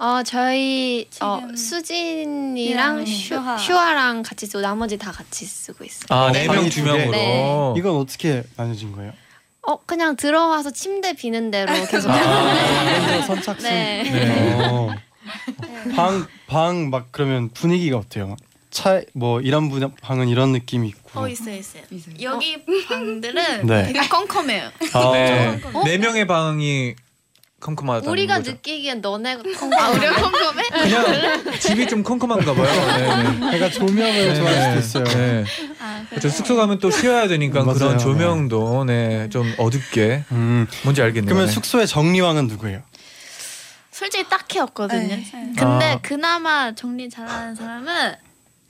어 0.00 0.22
저희 0.22 1.08
어, 1.20 1.40
수진이랑 1.56 2.98
이랑 3.00 3.04
슈, 3.04 3.28
슈하. 3.34 3.58
슈아랑 3.58 4.22
같이 4.22 4.46
쓰고 4.46 4.60
나머지 4.60 4.96
다 4.96 5.10
같이 5.10 5.44
쓰고 5.44 5.84
있어요. 5.84 6.06
아 6.10 6.30
네 6.30 6.44
명 6.46 6.54
방이 6.56 6.70
두두 6.70 6.84
개. 6.84 6.90
명으로 6.90 7.10
네. 7.10 7.74
이건 7.78 7.96
어떻게 7.96 8.44
나눠진 8.56 8.92
거예요? 8.92 9.12
어 9.62 9.76
그냥 9.84 10.14
들어와서 10.16 10.70
침대 10.70 11.14
비는 11.14 11.50
대로 11.50 11.72
계속. 11.90 12.10
아, 12.10 13.22
선착순. 13.26 13.68
네. 13.68 14.02
네. 14.04 14.98
방방 15.96 16.90
막 16.90 17.08
그러면 17.10 17.50
분위기가 17.50 17.98
어때요? 17.98 18.36
차 18.70 19.00
뭐 19.14 19.40
이런 19.40 19.68
분 19.68 19.92
방은 20.00 20.28
이런 20.28 20.52
느낌이 20.52 20.88
있고. 20.88 21.20
어 21.20 21.28
있어요 21.28 21.56
있어요. 21.56 21.82
있어요. 21.90 22.14
여기 22.22 22.64
방들은 22.86 23.66
네. 23.66 23.86
되게 23.92 23.98
컴컴해요. 24.08 24.70
아, 24.92 25.10
네. 25.12 25.60
어? 25.74 25.82
네 25.84 25.98
명의 25.98 26.26
방이 26.26 26.94
컴컴하다는 27.60 28.08
우리가 28.10 28.36
거죠. 28.36 28.52
느끼기엔 28.52 29.00
너네가 29.00 29.42
아 29.78 29.90
우리가 29.90 30.12
컴컴해? 30.14 30.62
그냥 30.68 31.58
집이 31.58 31.88
좀 31.88 32.02
컴컴한가 32.04 32.54
봐요. 32.54 32.96
네, 32.96 33.38
네. 33.40 33.50
제가 33.52 33.70
조명을 33.70 34.34
좋아할 34.36 34.82
수도 34.82 35.02
있어요. 35.02 35.04
네. 35.18 35.44
아, 35.80 36.04
그렇죠. 36.08 36.28
숙소 36.28 36.54
가면 36.56 36.78
또 36.78 36.90
쉬어야 36.90 37.26
되니까 37.26 37.64
맞아요. 37.64 37.78
그런 37.78 37.98
조명도 37.98 38.84
네, 38.84 39.28
좀 39.30 39.52
어둡게 39.58 40.24
음, 40.30 40.68
뭔지 40.84 41.02
알겠네요. 41.02 41.26
그러면 41.26 41.46
네. 41.46 41.52
숙소의 41.52 41.88
정리왕은 41.88 42.46
누구예요? 42.46 42.82
솔직히 43.90 44.28
딱히 44.28 44.60
없거든요. 44.60 45.08
네. 45.16 45.24
근데 45.32 45.92
아. 45.94 45.98
그나마 46.00 46.72
정리 46.72 47.10
잘하는 47.10 47.56
사람은 47.56 48.14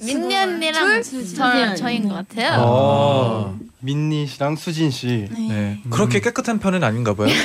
민니 0.00 0.36
언니랑 0.36 1.02
수진 1.02 1.36
저, 1.36 1.44
언니. 1.46 1.76
저인 1.76 2.08
것 2.08 2.14
같아요. 2.14 2.62
어. 2.62 3.58
민니 3.80 4.26
씨랑 4.26 4.56
수진 4.56 4.90
씨. 4.90 5.28
네. 5.30 5.80
그렇게 5.90 6.20
깨끗한 6.20 6.58
편은 6.58 6.82
아닌가 6.84 7.14
봐요. 7.14 7.28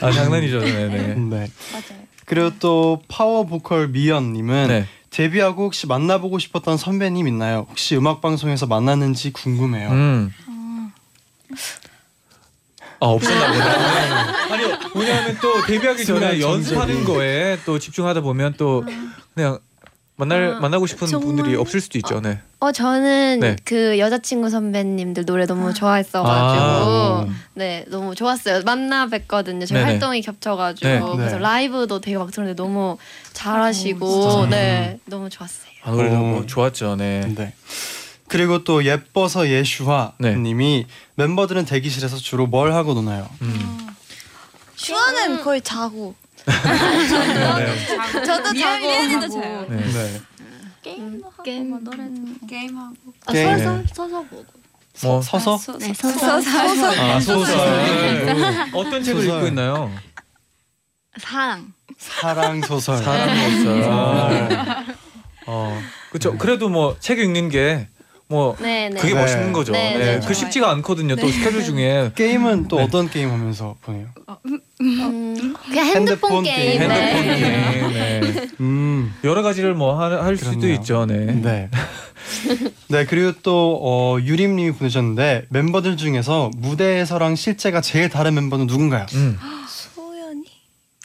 아 0.00 0.10
장난이죠. 0.12 0.60
네, 0.60 0.88
네. 0.88 1.14
네. 1.14 1.48
맞아요. 1.72 2.02
그리고 2.26 2.50
또 2.58 3.02
파워 3.08 3.44
보컬 3.44 3.88
미연님은 3.88 4.68
네. 4.68 4.86
데뷔하고 5.10 5.64
혹시 5.64 5.86
만나보고 5.86 6.38
싶었던 6.38 6.76
선배님 6.76 7.28
있나요? 7.28 7.66
혹시 7.68 7.96
음악 7.96 8.20
방송에서 8.20 8.66
만났는지 8.66 9.32
궁금해요. 9.32 9.90
음. 9.90 10.32
아 13.02 13.06
없었나 13.06 13.52
보다. 13.52 13.66
네. 14.48 14.54
아니요. 14.54 14.78
왜냐하면 14.94 15.36
또 15.42 15.60
데뷔하기 15.66 16.04
전에 16.04 16.40
연습하는. 16.40 17.04
거에 17.04 17.58
또 17.66 17.80
집중하다 17.80 18.20
보면 18.20 18.54
또 18.56 18.84
그냥 19.34 19.58
만날 20.14 20.54
아, 20.54 20.60
만나고 20.60 20.86
싶은 20.86 21.08
정말? 21.08 21.26
분들이 21.34 21.56
없을 21.56 21.80
수도 21.80 21.98
있죠. 21.98 22.20
네. 22.20 22.38
어 22.60 22.70
저는 22.70 23.40
네. 23.40 23.56
그 23.64 23.98
여자친구 23.98 24.50
선배님들 24.50 25.24
노래 25.26 25.46
너무 25.46 25.74
좋아했어가지고 25.74 26.62
아. 26.62 27.26
네 27.54 27.84
너무 27.88 28.14
좋았어요. 28.14 28.62
만나 28.64 29.06
뵀거든요. 29.08 29.66
저희 29.66 29.78
네네. 29.80 29.84
활동이 29.84 30.22
겹쳐가지고 30.22 30.88
네. 30.88 31.16
그래서 31.16 31.36
네. 31.36 31.42
라이브도 31.42 32.00
되게 32.00 32.16
막 32.16 32.30
들었는데 32.30 32.62
너무 32.62 32.98
잘하시고 33.32 34.06
진짜요? 34.30 34.46
네 34.46 34.98
너무 35.06 35.28
좋았어요. 35.28 35.72
아 35.82 35.90
노래 35.90 36.08
너무 36.10 36.38
어. 36.38 36.46
좋았죠. 36.46 36.94
네. 36.94 37.34
네. 38.32 38.38
그리고 38.38 38.64
또 38.64 38.84
예뻐서 38.84 39.48
예슈화 39.48 40.12
네. 40.18 40.34
님이 40.36 40.86
멤버들은 41.16 41.66
대기실에서 41.66 42.16
주로 42.16 42.46
뭘 42.46 42.72
하고 42.72 42.94
노나요? 42.94 43.28
음. 43.42 43.86
슈아는 44.76 45.42
거의 45.42 45.60
자고 45.60 46.14
네. 46.46 48.14
저도 48.24 48.42
자고 48.42 48.52
미연이도 48.52 49.28
자요. 49.28 49.66
네. 49.68 49.76
네. 49.76 50.20
게임도 50.82 51.26
하고 51.30 51.42
게임. 51.42 51.70
뭐 51.70 51.78
노래는 51.80 52.38
게임하고. 52.48 52.94
아, 53.26 53.32
게임. 53.32 53.58
서서 53.58 53.82
서서 53.94 54.22
보고. 54.22 54.44
뭐 55.04 55.22
서서? 55.22 55.78
네, 55.78 55.94
서서 55.94 56.40
서서 56.40 57.00
아 57.02 57.20
소설 57.20 57.58
어떤 58.74 59.02
책을. 59.02 59.24
읽고 59.24 59.46
있나요? 59.48 59.92
사랑. 61.20 61.72
사랑 61.98 62.62
소설. 62.62 62.96
사랑 62.98 63.62
소설. 63.62 64.86
어 65.46 65.80
그렇죠. 66.10 66.36
그래도 66.38 66.68
뭐 66.68 66.96
책 67.00 67.18
읽는 67.20 67.48
게 67.48 67.88
뭐 68.32 68.56
네, 68.60 68.88
네. 68.88 68.98
그게 68.98 69.12
네. 69.12 69.20
멋있는 69.20 69.52
거죠. 69.52 69.72
네, 69.72 69.98
네, 69.98 70.18
네, 70.18 70.26
그. 70.26 70.32
쉽지가 70.32 70.70
않거든요. 70.70 71.16
또 71.16 71.28
스케줄 71.28 71.62
중에 71.64 72.12
게임은 72.16 72.66
또 72.68 72.78
네. 72.78 72.84
어떤 72.84 73.10
게임 73.10 73.30
하면서 73.30 73.76
보내요? 73.82 74.06
음, 74.80 75.54
그냥 75.68 75.86
핸드폰, 75.86 75.94
핸드폰 75.94 76.42
게임. 76.44 76.78
게임. 76.78 76.90
핸드폰 76.90 77.26
네. 77.92 78.20
게임 78.20 78.32
네. 78.32 78.48
음, 78.60 79.14
여러 79.22 79.42
가지를 79.42 79.74
뭐 79.74 79.98
할 80.00 80.36
수도 80.38 80.50
그렇네요. 80.52 80.74
있죠. 80.76 81.04
네. 81.04 81.26
네. 81.26 81.68
네, 82.88 83.04
그리고 83.04 83.32
또 83.42 83.78
어, 83.82 84.18
유림님이 84.18 84.72
보내셨는데 84.72 85.46
멤버들 85.50 85.98
중에서 85.98 86.50
무대에서랑 86.56 87.36
실제가 87.36 87.82
제일 87.82 88.08
다른 88.08 88.32
멤버는 88.34 88.66
누군가요? 88.66 89.04
음. 89.14 89.38
소연이? 89.68 90.44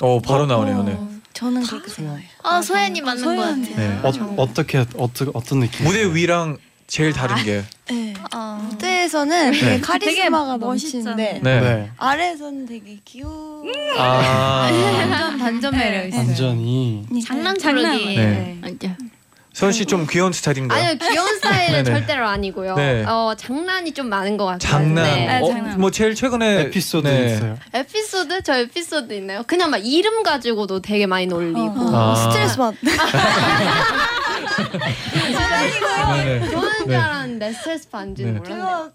어 0.01 0.22
바로 0.22 0.46
나오네요. 0.46 0.84
네. 0.84 0.98
저는 1.34 1.63
그렇게 1.63 1.89
생각해요. 1.89 2.24
어 2.43 2.62
소연이 2.62 3.01
맞는 3.01 3.24
것 3.24 3.29
소연이. 3.36 3.69
같아요. 3.69 4.12
네. 4.12 4.19
어, 4.22 4.34
어떻게 4.38 4.86
어떤 4.98 5.31
어떤 5.34 5.60
느낌? 5.60 5.86
무대 5.86 6.05
위랑 6.15 6.57
제일 6.88 7.12
다른 7.12 7.36
게 7.44 7.63
네. 7.89 8.13
어. 8.34 8.65
무대에서는 8.70 9.51
네. 9.51 9.60
되게 9.60 9.82
카리스마가 9.82 10.53
되게 10.53 10.65
넘치는데 10.65 11.39
네. 11.44 11.60
네. 11.62 11.91
아래에서는 11.98 12.65
되게 12.65 12.98
귀여워. 13.03 13.63
아 13.98 14.70
완전 14.72 15.38
반전 15.38 15.77
매력 15.77 16.08
있어요. 16.08 16.22
완전히 16.22 17.06
장난 17.25 17.58
장난 17.58 17.91
부르기. 17.91 18.15
네. 18.15 18.58
서현 19.53 19.74
씨 19.74 19.86
좀 19.88 20.06
귀여운 20.08 20.32
스타일인가요? 20.34 20.79
아니요 20.82 20.98
귀여운 21.10 21.27
스타일은 21.36 21.84
네네. 21.84 22.00
절대로 22.00 22.27
아니고요. 22.27 22.75
네. 22.75 23.03
어 23.08 23.34
장난이 23.36 23.91
좀 23.94 24.08
많은 24.08 24.38
것 24.38 24.46
같아요. 24.46 24.60
장난. 24.72 25.03
네. 25.03 25.25
네, 25.25 25.39
어, 25.41 25.48
장난. 25.51 25.82
뭐 25.82 25.89
제일 25.91 26.13
최근에 26.15 26.62
에피소드 26.62 27.08
네. 27.08 27.34
있어요. 27.34 27.58
에피소드 27.74 28.44
저 28.44 28.53
에피소드 28.60 29.12
있나요? 29.13 29.41
그냥 29.48 29.72
막 29.72 29.77
이름 29.79 30.22
가지고도 30.24 30.82
되게 30.82 31.06
많이 31.08 31.25
놀리고. 31.25 31.74
아. 31.91 32.15
스트레스 32.32 32.56
받. 32.56 32.75
네네. 34.57 36.49
좋아하는 36.49 36.77
줄 36.77 36.87
네. 36.87 36.95
알았는데 36.95 37.53
스트레스 37.53 37.89
받는지는 37.89 38.33
네. 38.33 38.39
몰랐네요. 38.39 38.91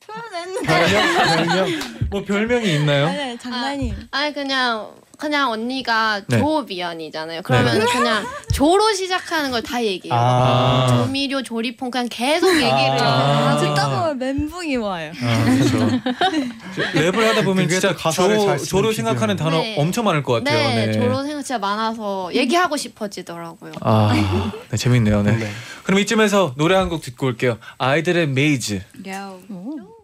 표현했는데. 0.00 0.66
별명 0.66 1.46
별명 1.46 1.80
뭐 2.10 2.24
별명이 2.24 2.74
있나요? 2.76 3.06
아니 3.08 3.38
장난이. 3.38 3.94
아니 4.10 4.34
그냥 4.34 4.92
그냥 5.18 5.50
언니가 5.50 6.22
네. 6.28 6.38
조미연이잖아요. 6.38 7.42
그러면 7.42 7.84
그냥 7.86 8.24
조로 8.54 8.92
시작하는 8.94 9.50
걸 9.50 9.58
다 9.62 9.84
얘기해요. 9.84 10.14
아. 10.18 10.86
조미료, 11.04 11.42
조리퐁 11.42 11.90
그냥 11.90 12.08
계속 12.08 12.48
얘기를 12.54 12.70
아. 13.02 13.50
하고 13.50 13.60
듣다 13.60 13.88
보면 13.90 14.18
멘붕이 14.18 14.76
와요. 14.76 15.12
아, 15.20 15.44
그렇죠. 15.44 15.76
랩을 16.94 17.16
하다 17.18 17.42
보면 17.42 17.68
진짜 17.68 17.94
조, 17.96 18.56
조로. 18.64 18.92
생각하는 18.92 19.36
단어 19.36 19.58
네. 19.60 19.76
엄청 19.78 20.04
많을 20.04 20.22
것 20.22 20.32
같아요. 20.44 20.86
네, 20.86 20.92
조로 20.92 21.22
생각 21.24 21.42
진짜 21.42 21.58
많아서 21.58 22.30
얘기하고 22.34 22.76
싶어지더라고요. 22.76 23.72
아, 23.80 24.52
네, 24.70 24.76
재밌네요. 24.76 25.22
네. 25.22 25.32
네. 25.36 25.50
그럼 25.82 26.00
이쯤에서 26.00 26.54
노래 26.56 26.74
한 26.76 26.88
곡 26.88 27.02
듣고 27.02 27.26
올게요. 27.26 27.58
아이들의 27.76 28.28
Maze. 28.28 28.80
Maybe 29.04 29.97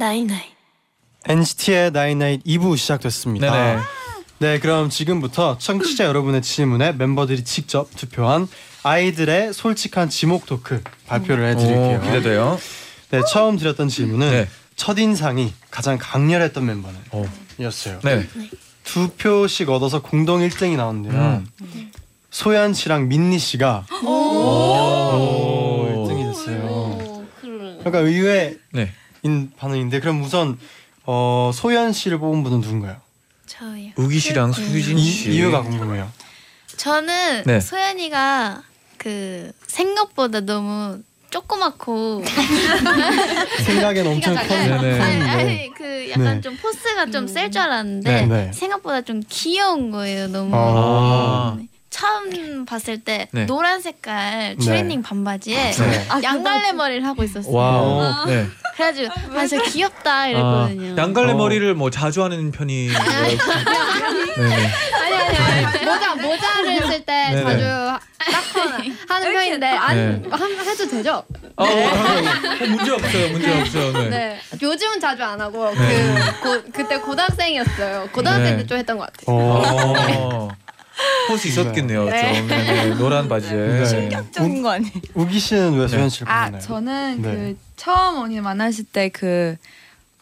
night 0.00 0.27
night 0.27 0.54
NCT의 1.28 1.90
나인나잇 1.90 2.42
2부 2.44 2.78
시작됐습니다. 2.78 3.52
네네. 3.52 3.82
네, 4.38 4.58
그럼 4.58 4.88
지금부터 4.88 5.58
청취자 5.58 6.06
여러분의 6.06 6.40
질문에 6.40 6.92
멤버들이 6.92 7.44
직접 7.44 7.94
투표한 7.94 8.48
아이들의 8.82 9.52
솔직한 9.52 10.08
지목 10.08 10.46
토크 10.46 10.82
발표를 11.06 11.50
해드릴게요. 11.50 11.98
오, 11.98 12.00
기대돼요. 12.00 12.58
네, 13.10 13.20
처음 13.30 13.58
드렸던 13.58 13.90
질문은 13.90 14.30
네. 14.30 14.48
첫 14.74 14.98
인상이 14.98 15.52
가장 15.70 15.98
강렬했던 16.00 16.64
멤버는 16.64 16.98
오. 17.12 17.28
이었어요. 17.58 18.00
네. 18.02 18.26
두 18.82 19.10
표씩 19.10 19.68
얻어서 19.68 20.00
공동 20.00 20.40
1등이 20.40 20.76
나왔는데요. 20.76 21.44
음. 21.60 21.92
소연 22.30 22.72
씨랑 22.72 23.08
민니 23.08 23.38
씨가 23.38 23.84
오. 24.02 24.08
오, 24.08 26.06
1등이 26.08 26.32
됐어요. 26.32 27.26
그러니까 27.80 27.98
의외인 27.98 28.58
네. 28.72 28.94
반응인데 29.58 30.00
그럼 30.00 30.22
우선 30.22 30.58
어, 31.04 31.50
소연 31.54 31.92
씨를 31.92 32.18
뽑은 32.18 32.42
분은 32.42 32.60
누군가요? 32.60 32.96
저요. 33.46 33.90
우기 33.96 34.18
씨랑 34.18 34.52
수진 34.52 34.98
이, 34.98 35.04
씨. 35.04 35.30
이유가 35.32 35.62
궁금해요. 35.62 36.10
저는 36.76 37.42
네. 37.46 37.60
소연이가 37.60 38.62
그 38.96 39.52
생각보다 39.66 40.40
너무 40.40 41.00
조그맣고 41.30 42.24
생각엔 43.64 44.06
엄청 44.06 44.34
작아요. 44.34 44.80
네네. 44.80 45.00
아니, 45.00 45.18
네. 45.18 45.28
아니 45.30 45.70
그 45.74 46.10
약간 46.10 46.36
네. 46.36 46.40
좀 46.40 46.56
force가 46.56 47.06
좀 47.06 47.26
셀 47.28 47.50
줄 47.50 47.60
알았는데 47.62 48.10
네, 48.10 48.26
네. 48.26 48.52
생각보다 48.52 49.02
좀 49.02 49.22
귀여운 49.28 49.90
거예요 49.90 50.26
너무 50.28 50.50
아. 50.54 51.54
네. 51.58 51.66
처음 51.90 52.64
봤을 52.64 52.98
때 53.00 53.28
네. 53.32 53.46
노란 53.46 53.80
색깔 53.80 54.56
트레이닝 54.60 55.02
반바지에 55.02 55.72
네. 55.72 56.08
양갈래 56.22 56.72
머리를 56.72 57.04
하고 57.06 57.22
있었어요. 57.24 57.52
와우. 57.52 58.26
네. 58.26 58.46
그래가지고 58.80 59.38
아 59.38 59.46
진짜 59.46 59.64
귀엽다 59.64 60.26
이랬거든요. 60.28 60.92
아, 60.94 60.96
양갈래 60.96 61.32
어. 61.32 61.36
머리를 61.36 61.74
뭐 61.74 61.90
자주 61.90 62.22
하는 62.24 62.50
편이. 62.50 62.88
네네. 62.88 64.70
아니 64.94 65.14
아니 65.14 65.64
아니 65.66 65.84
모자 65.84 66.14
모자를 66.14 66.80
쓸때 66.90 67.30
네네. 67.30 67.42
자주 67.42 67.64
하- 67.64 68.00
하는 69.14 69.32
편인데 69.32 69.66
안 69.66 69.96
네. 69.96 70.28
한- 70.30 70.50
해도 70.66 70.88
되죠? 70.88 71.22
어, 71.56 71.64
어, 71.64 71.66
어, 71.66 72.66
문제 72.68 72.90
없어요. 72.92 73.28
문제 73.32 73.60
없어요. 73.60 73.92
네. 73.92 74.08
네. 74.08 74.40
요즘은 74.62 75.00
자주 75.00 75.22
안 75.24 75.40
하고 75.40 75.70
네. 75.74 76.14
그 76.42 76.48
고, 76.62 76.62
그때 76.72 76.96
고등학생이었어요. 76.98 78.08
고등학생 78.12 78.56
네. 78.56 78.62
때좀 78.62 78.78
했던 78.78 78.98
것 78.98 79.10
같아요. 79.12 80.48
어. 81.00 81.28
포스 81.28 81.48
있었겠네요. 81.48 82.04
네. 82.06 82.34
좀 82.34 82.48
네, 82.48 82.64
네. 82.64 82.94
노란 82.94 83.28
바지에. 83.28 83.50
네. 83.52 84.10
적인 84.32 84.62
거 84.62 84.70
아니에요? 84.70 84.92
우기 85.14 85.38
씨는 85.38 85.78
왜 85.78 85.88
소연 85.88 86.08
씨를 86.08 86.30
아 86.30 86.44
뽑나요? 86.44 86.62
저는 86.62 87.22
네. 87.22 87.32
그 87.34 87.56
처음 87.76 88.18
언니 88.18 88.40
만났을 88.40 88.84
때 88.84 89.08
그 89.10 89.56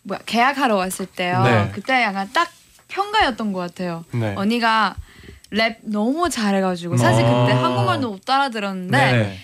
뭐야 0.02 0.20
계약하러 0.26 0.76
왔을 0.76 1.06
때요. 1.06 1.42
네. 1.42 1.70
그때 1.74 2.02
약간 2.02 2.28
딱 2.32 2.50
평가였던 2.88 3.52
것 3.52 3.60
같아요. 3.60 4.04
네. 4.12 4.34
언니가 4.36 4.94
랩 5.50 5.78
너무 5.82 6.28
잘해가지고 6.30 6.96
사실 6.96 7.24
아. 7.24 7.42
그때 7.42 7.52
한국말도 7.52 8.10
못 8.10 8.24
알아들었는데 8.24 8.96
네. 9.12 9.38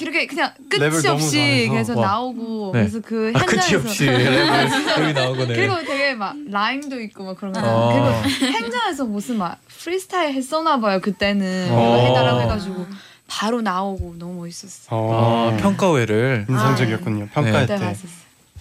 이렇게 0.00 0.26
그냥 0.28 0.52
끝이 0.70 1.08
없이 1.08 1.36
잘해서. 1.36 1.72
계속 1.72 1.98
와. 1.98 2.06
나오고 2.06 2.70
네. 2.72 2.80
그래서 2.80 3.00
그 3.00 3.32
아, 3.34 3.40
없이 3.40 4.06
랩을 4.06 5.02
여기 5.02 5.12
나오거네. 5.12 5.54
그리고 5.54 5.76
되게 5.84 6.14
막 6.14 6.36
라임도 6.48 7.00
있고 7.02 7.24
막 7.24 7.36
그런 7.36 7.52
거 7.52 7.60
어. 7.64 7.92
그리고 7.92 8.52
현장에서 8.52 9.04
무슨 9.04 9.38
막 9.38 9.58
프리스타일 9.92 10.34
했었나 10.34 10.78
봐요 10.80 11.00
그때는 11.00 11.68
어. 11.70 11.96
이거 11.96 12.06
해달라고 12.08 12.40
해가지고 12.42 12.86
바로 13.26 13.60
나오고 13.62 14.16
너무 14.18 14.40
멋있었어. 14.42 14.86
어, 14.90 15.50
아, 15.52 15.56
평가회를. 15.56 16.46
인상적이었군요. 16.48 17.28
평가할 17.32 17.66
그때 17.66 17.78
때. 17.78 17.84
봤었어. 17.84 18.08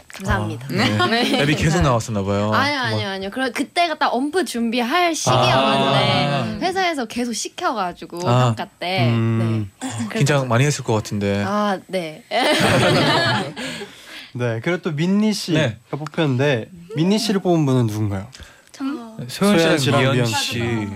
감사합니다. 0.07 0.67
네. 0.69 0.97
랩이 1.45 1.57
계속 1.57 1.81
나왔었나 1.81 2.23
봐요. 2.23 2.51
아니요 2.53 2.79
아니요 2.79 3.07
아니요. 3.09 3.29
그럼 3.31 3.51
그때가 3.51 3.95
딱 3.95 4.13
엄프 4.13 4.45
준비할 4.45 5.13
시기였는데 5.15 5.51
아. 5.51 6.57
회사에서 6.61 7.05
계속 7.05 7.33
시켜가지고 7.33 8.27
아. 8.27 8.45
평가 8.55 8.65
때. 8.79 9.09
음, 9.09 9.69
네. 9.81 9.89
긴장 10.17 10.47
많이 10.47 10.65
했을 10.65 10.83
것 10.83 10.93
같은데. 10.93 11.43
아 11.45 11.77
네. 11.87 12.23
네. 14.33 14.59
그리고 14.63 14.81
또 14.81 14.91
민니 14.91 15.33
씨가 15.33 15.59
네. 15.59 15.77
뽑혔는데 15.91 16.69
민니 16.95 17.19
씨를 17.19 17.41
뽑은 17.41 17.65
분은 17.65 17.87
누군가요? 17.87 18.27
소연 19.27 19.59
소연 19.59 19.77
씨랑 19.77 20.13
미연 20.13 20.25
씨. 20.25 20.87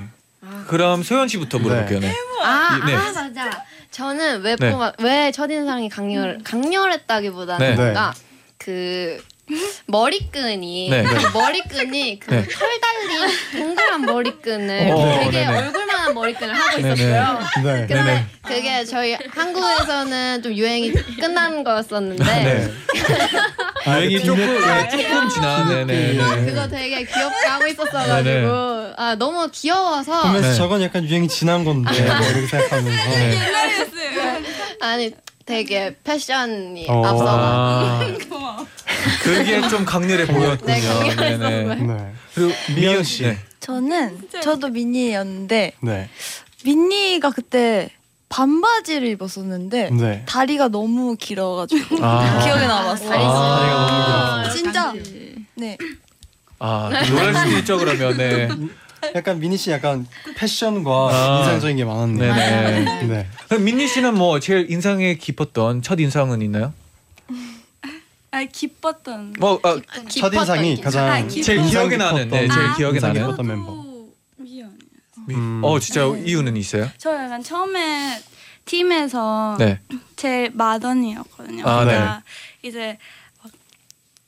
그럼 0.71 1.03
소연 1.03 1.27
씨부터 1.27 1.59
물어볼게요. 1.59 1.99
네. 1.99 2.15
아, 2.41 2.79
네. 2.85 2.95
아 2.95 3.11
맞아. 3.11 3.65
저는 3.91 4.41
왜 4.41 4.55
네. 4.55 4.71
뽑아 4.71 4.93
왜 4.99 5.29
첫인상이 5.33 5.89
강렬 5.89 6.39
강렬했다기보다는 6.45 7.69
네. 7.71 7.75
뭔가 7.75 8.13
그 8.57 9.21
머리끈이 9.87 10.89
네. 10.89 11.03
그 11.03 11.37
머리끈이 11.37 12.19
그 12.21 12.33
네. 12.33 12.47
털 12.47 12.69
달린 12.79 13.29
동그란 13.51 14.01
머리끈을 14.03 14.91
어, 14.91 15.19
되게 15.19 15.45
네네. 15.45 15.57
얼굴만 15.57 15.90
한 16.01 16.11
패션 16.11 16.13
머리끈을 16.13 16.53
하고 16.53 16.77
네네. 16.81 16.93
있었어요. 16.93 17.39
네. 17.63 17.85
근데 17.87 18.25
그게 18.43 18.85
저희 18.85 19.17
한국에서는 19.29 20.41
좀 20.43 20.53
유행이 20.53 20.91
끝난 21.19 21.63
거였었는데 21.63 22.23
네. 22.23 22.71
유행이 23.87 24.19
그 24.19 24.25
조금 24.25 24.45
뒤늦게 24.45 24.97
네, 24.97 25.09
조금 25.09 25.29
지난 25.29 25.87
네네. 25.87 26.45
그거 26.45 26.67
되게 26.67 27.03
귀엽게 27.03 27.47
하고 27.47 27.67
있었어가지고 27.67 28.23
네네. 28.23 28.93
아 28.97 29.15
너무 29.17 29.47
귀여워서 29.51 30.21
보면서 30.23 30.49
네. 30.49 30.55
저건 30.55 30.81
약간 30.81 31.03
유행이 31.05 31.27
지난 31.27 31.63
건데 31.63 31.91
네. 31.91 32.05
뭐 32.05 32.27
이렇게 32.27 32.47
생각하면서 32.47 33.09
네. 33.09 33.39
아니 34.81 35.11
되게 35.45 35.95
패션이 36.03 36.85
어. 36.87 37.05
앞서가 37.05 37.31
아, 37.33 38.07
그게 39.23 39.67
좀 39.69 39.83
강렬해 39.85 40.25
보였군요. 40.27 40.73
네, 40.73 40.81
강렬했었어요. 40.81 41.67
네네. 41.67 41.75
네. 41.75 42.11
그리고 42.33 42.53
미연 42.75 43.03
씨. 43.03 43.35
네. 43.61 43.65
저는 43.65 44.29
저도 44.41 44.69
미니였는데 44.69 45.73
네. 45.81 46.09
미니가 46.65 47.31
그때 47.31 47.89
반바지를 48.29 49.07
입었었는데 49.09 49.89
네. 49.91 50.23
다리가 50.25 50.69
너무 50.69 51.15
길어가지고 51.15 52.03
아. 52.03 52.39
기억에 52.43 52.65
남았어요. 52.67 53.09
다리 53.09 53.23
아. 53.23 54.49
진짜 54.51 54.93
네. 55.55 55.77
아, 56.59 56.89
놀랄 57.09 57.35
수도 57.35 57.57
있죠 57.59 57.77
그러면. 57.77 58.17
네. 58.17 58.49
약간 59.15 59.39
미니 59.39 59.57
씨 59.57 59.71
약간 59.71 60.05
패션과 60.35 61.09
아. 61.11 61.39
인상적인 61.39 61.75
게 61.75 61.83
많았네요. 61.85 62.33
네네. 62.35 63.03
네. 63.07 63.27
그럼 63.49 63.63
민니 63.63 63.87
씨는 63.87 64.13
뭐 64.13 64.39
제일 64.39 64.69
인상에 64.71 65.15
깊었던 65.15 65.81
첫 65.81 65.99
인상은 65.99 66.41
있나요? 66.43 66.71
아 68.41 68.47
기뻤던 68.51 69.33
뭐 69.39 69.59
아, 69.63 69.79
첫 70.09 70.33
인상이 70.33 70.81
가장 70.81 71.07
아, 71.09 71.21
기- 71.27 71.43
제일 71.43 71.59
인상 71.59 71.71
기억에 71.71 71.97
나는, 71.97 72.29
네, 72.29 72.47
제일 72.47 72.73
기억에 72.75 72.95
인상 72.95 73.13
나는. 73.13 73.21
깊었던 73.27 73.47
멤버. 73.47 73.85
미연. 74.37 74.77
미- 75.27 75.35
음. 75.35 75.61
어 75.63 75.79
진짜 75.79 76.05
이유는 76.05 76.57
있어요? 76.57 76.89
저 76.97 77.13
약간 77.13 77.43
처음에 77.43 78.21
팀에서 78.65 79.55
네. 79.59 79.79
제일 80.15 80.51
마던이었거든요. 80.53 81.67
아, 81.67 81.83
그러니까 81.83 82.23
이제 82.63 82.87
막 82.89 82.97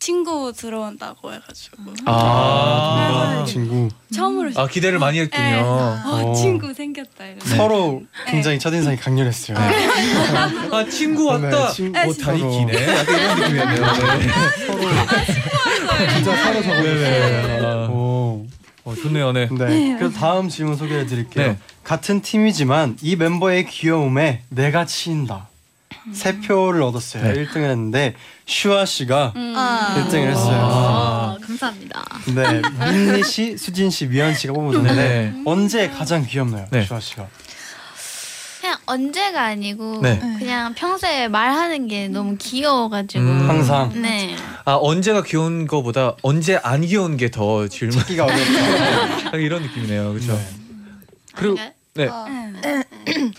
친구 0.07 0.51
들어온다고 0.51 1.31
해가지고 1.31 1.77
아, 2.07 3.39
아, 3.41 3.45
친구 3.45 3.87
처음으로 4.13 4.51
아 4.57 4.67
기대를 4.67 4.99
많이 4.99 5.21
했군요. 5.21 5.41
네. 5.41 5.59
어, 5.61 5.97
어. 6.05 6.33
친구 6.33 6.73
생겼다 6.73 7.23
네. 7.23 7.37
서로 7.55 8.03
굉장히 8.27 8.59
첫 8.59 8.73
인상이 8.73 8.97
강렬했어요. 8.97 9.57
아 9.57 10.83
친구 10.89 11.27
왔다. 11.27 11.67
네, 11.67 11.73
친- 11.73 11.95
어 11.95 12.01
다리 12.21 12.39
서로. 12.39 12.51
기네. 12.51 12.97
약간 12.97 13.17
이런 13.17 13.39
느낌이었네요. 13.39 13.85
네. 15.97 16.13
진짜 16.15 16.35
서로 16.43 16.61
저거 16.61 16.81
네네. 16.81 17.59
아, 17.65 17.87
오. 17.89 18.45
어, 18.83 18.95
좋네요. 18.95 19.31
네. 19.31 19.47
네. 19.57 19.95
그래서 19.97 20.19
다음 20.19 20.49
질문 20.49 20.75
소개해 20.75 21.05
드릴게요. 21.05 21.47
네. 21.47 21.57
같은 21.85 22.21
팀이지만 22.21 22.97
이 23.01 23.15
멤버의 23.15 23.67
귀여움에 23.67 24.41
내가 24.49 24.85
치인다. 24.85 25.47
세 26.13 26.39
표를 26.39 26.81
얻었어요. 26.83 27.23
네. 27.23 27.33
1등을 27.45 27.69
했는데 27.69 28.15
슈아 28.45 28.85
씨가 28.85 29.33
아. 29.35 29.95
1등을 30.07 30.27
했어요. 30.31 30.59
아. 30.61 31.37
감사합니다. 31.45 32.03
네, 32.35 32.61
민니 32.91 33.23
씨, 33.23 33.57
수진 33.57 33.89
씨, 33.89 34.07
미연 34.07 34.33
씨가 34.33 34.53
뽑으셨는데 34.53 34.95
네. 34.95 35.41
언제 35.45 35.89
가장 35.89 36.25
귀엽나요, 36.25 36.67
네. 36.71 36.85
슈아 36.85 36.99
씨가? 36.99 37.27
그냥 38.61 38.77
언제가 38.85 39.43
아니고 39.47 39.99
네. 40.01 40.19
그냥 40.39 40.73
평소에 40.73 41.27
말하는 41.27 41.87
게 41.89 42.07
너무 42.07 42.37
귀여워가지고 42.37 43.21
음. 43.23 43.49
항상 43.49 44.01
네 44.01 44.35
아 44.65 44.77
언제가 44.79 45.21
귀여운 45.23 45.67
거보다 45.67 46.15
언제 46.21 46.57
안 46.63 46.79
귀여운 46.85 47.17
게 47.17 47.29
더 47.29 47.67
질문. 47.67 47.97
찾기가 47.97 48.23
어렵다. 48.23 49.25
약간 49.25 49.41
이런 49.41 49.61
느낌이네요. 49.63 50.13
그렇죠. 50.13 50.33
네. 50.33 50.39
그리고 51.35 51.57
아닌가요? 51.59 51.71
네. 51.95 53.31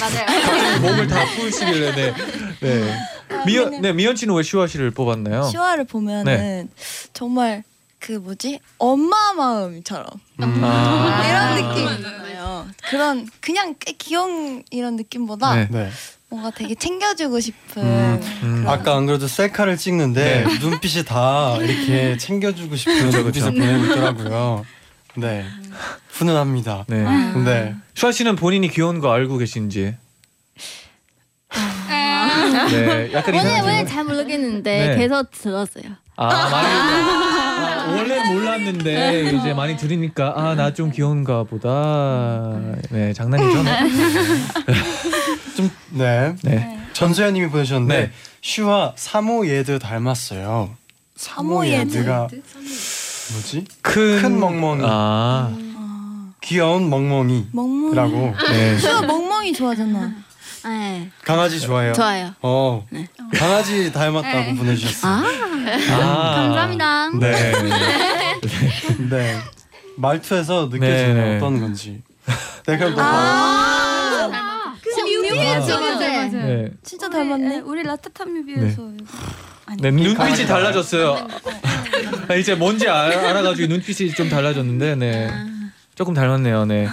맞아요. 0.00 0.80
몸을 0.82 1.06
다 1.06 1.24
풀시길래 1.36 1.94
네. 1.94 2.14
네. 2.60 2.98
미연 3.46 3.80
네 3.80 3.92
미연 3.92 4.16
씨는 4.16 4.34
왜 4.34 4.42
슈아 4.42 4.66
씨를 4.66 4.90
뽑았나요? 4.90 5.44
시화를 5.44 5.84
보면은 5.84 6.24
네. 6.24 6.66
정말 7.12 7.62
그 7.98 8.12
뭐지 8.12 8.60
엄마 8.78 9.32
마음처럼 9.34 10.06
음. 10.42 10.60
아. 10.64 11.22
이런 11.26 11.68
느낌이잖아요. 11.68 12.66
그런 12.88 13.28
그냥 13.40 13.74
꽤 13.78 13.92
귀여운 13.92 14.62
이런 14.70 14.96
느낌보다 14.96 15.54
네. 15.54 15.68
네. 15.70 15.90
뭔가 16.28 16.50
되게 16.50 16.74
챙겨주고 16.74 17.40
싶은 17.40 17.82
음. 17.82 18.20
음. 18.42 18.64
아까 18.66 18.96
안 18.96 19.06
그래도 19.06 19.26
셀카를 19.26 19.76
찍는데 19.76 20.44
네. 20.46 20.58
눈빛이 20.58 21.04
다 21.04 21.56
이렇게 21.60 22.16
챙겨주고 22.16 22.76
싶은 22.76 23.10
눈빛을. 23.10 23.52
보내고 23.52 23.84
있더라고요. 23.86 24.64
네, 25.16 25.44
훈훈합니다. 26.10 26.84
네. 26.88 27.04
네, 27.44 27.74
슈아 27.94 28.12
씨는 28.12 28.36
본인이 28.36 28.68
귀여운 28.68 29.00
거 29.00 29.12
알고 29.12 29.38
계신지. 29.38 29.94
네. 32.70 33.10
약간 33.12 33.34
오늘 33.34 33.46
이상한 33.50 33.64
오늘. 33.64 33.86
잘 33.86 34.04
모르겠는데 34.04 34.88
네. 34.88 34.96
계속 34.96 35.30
들었어요. 35.32 35.84
아 36.16 36.26
많이 36.50 36.68
아, 36.68 37.86
원래 37.96 38.32
몰랐는데 38.32 39.32
이제 39.32 39.54
많이 39.54 39.76
들으니까 39.76 40.34
아 40.36 40.54
나 40.54 40.72
좀 40.72 40.90
귀여운가 40.92 41.44
보다. 41.44 42.52
네 42.90 43.12
장난이죠. 43.12 43.62
네. 43.62 43.80
좀 45.56 45.70
네. 45.90 46.34
네. 46.44 46.78
전소연님이 46.92 47.48
보내주셨는데 47.48 48.00
네. 48.06 48.12
슈와 48.42 48.92
사모예드 48.96 49.78
닮았어요. 49.80 50.76
사모예드. 51.16 51.90
사모예드가 52.02 52.28
뭐지? 53.32 53.64
큰, 53.82 54.22
큰 54.22 54.40
멍멍이. 54.40 54.82
아 54.84 55.54
귀여운 56.40 56.90
멍멍이라고. 56.90 57.50
멍멍이. 57.52 58.34
네. 58.50 58.78
시화 58.78 59.02
멍멍이 59.02 59.52
좋아하잖아. 59.52 60.12
네. 60.64 61.10
강아지 61.24 61.60
좋아해요. 61.60 61.92
좋아요. 61.92 62.34
어, 62.42 62.86
강아지 63.34 63.92
닮았다고 63.92 64.56
보내주셨어요. 64.56 65.12
아, 65.12 65.24
아. 65.90 66.34
감사합니다. 66.36 67.10
네. 67.18 67.52
네. 69.10 69.38
말투에서 69.96 70.68
네, 70.70 70.78
느껴지는 70.78 71.14
네. 71.14 71.36
어떤 71.36 71.60
건지. 71.60 72.02
네, 72.66 72.76
그럼 72.78 72.94
또 72.94 73.00
아, 73.02 74.30
네. 76.30 76.30
네. 76.30 76.70
진짜 76.82 77.08
닮았네. 77.08 77.60
우리 77.60 77.82
라타타 77.82 78.24
뮤비에서 78.24 78.82
네, 79.80 79.90
눈빛이 79.90 80.46
달라졌어요. 80.46 81.26
아, 82.30 82.34
이제 82.36 82.54
뭔지 82.54 82.88
알, 82.88 83.12
알아가지고 83.12 83.66
눈빛이 83.66 84.12
좀 84.12 84.28
달라졌는데, 84.28 84.94
네. 84.94 85.28
조금 85.96 86.14
닮았네요, 86.14 86.64
네. 86.66 86.86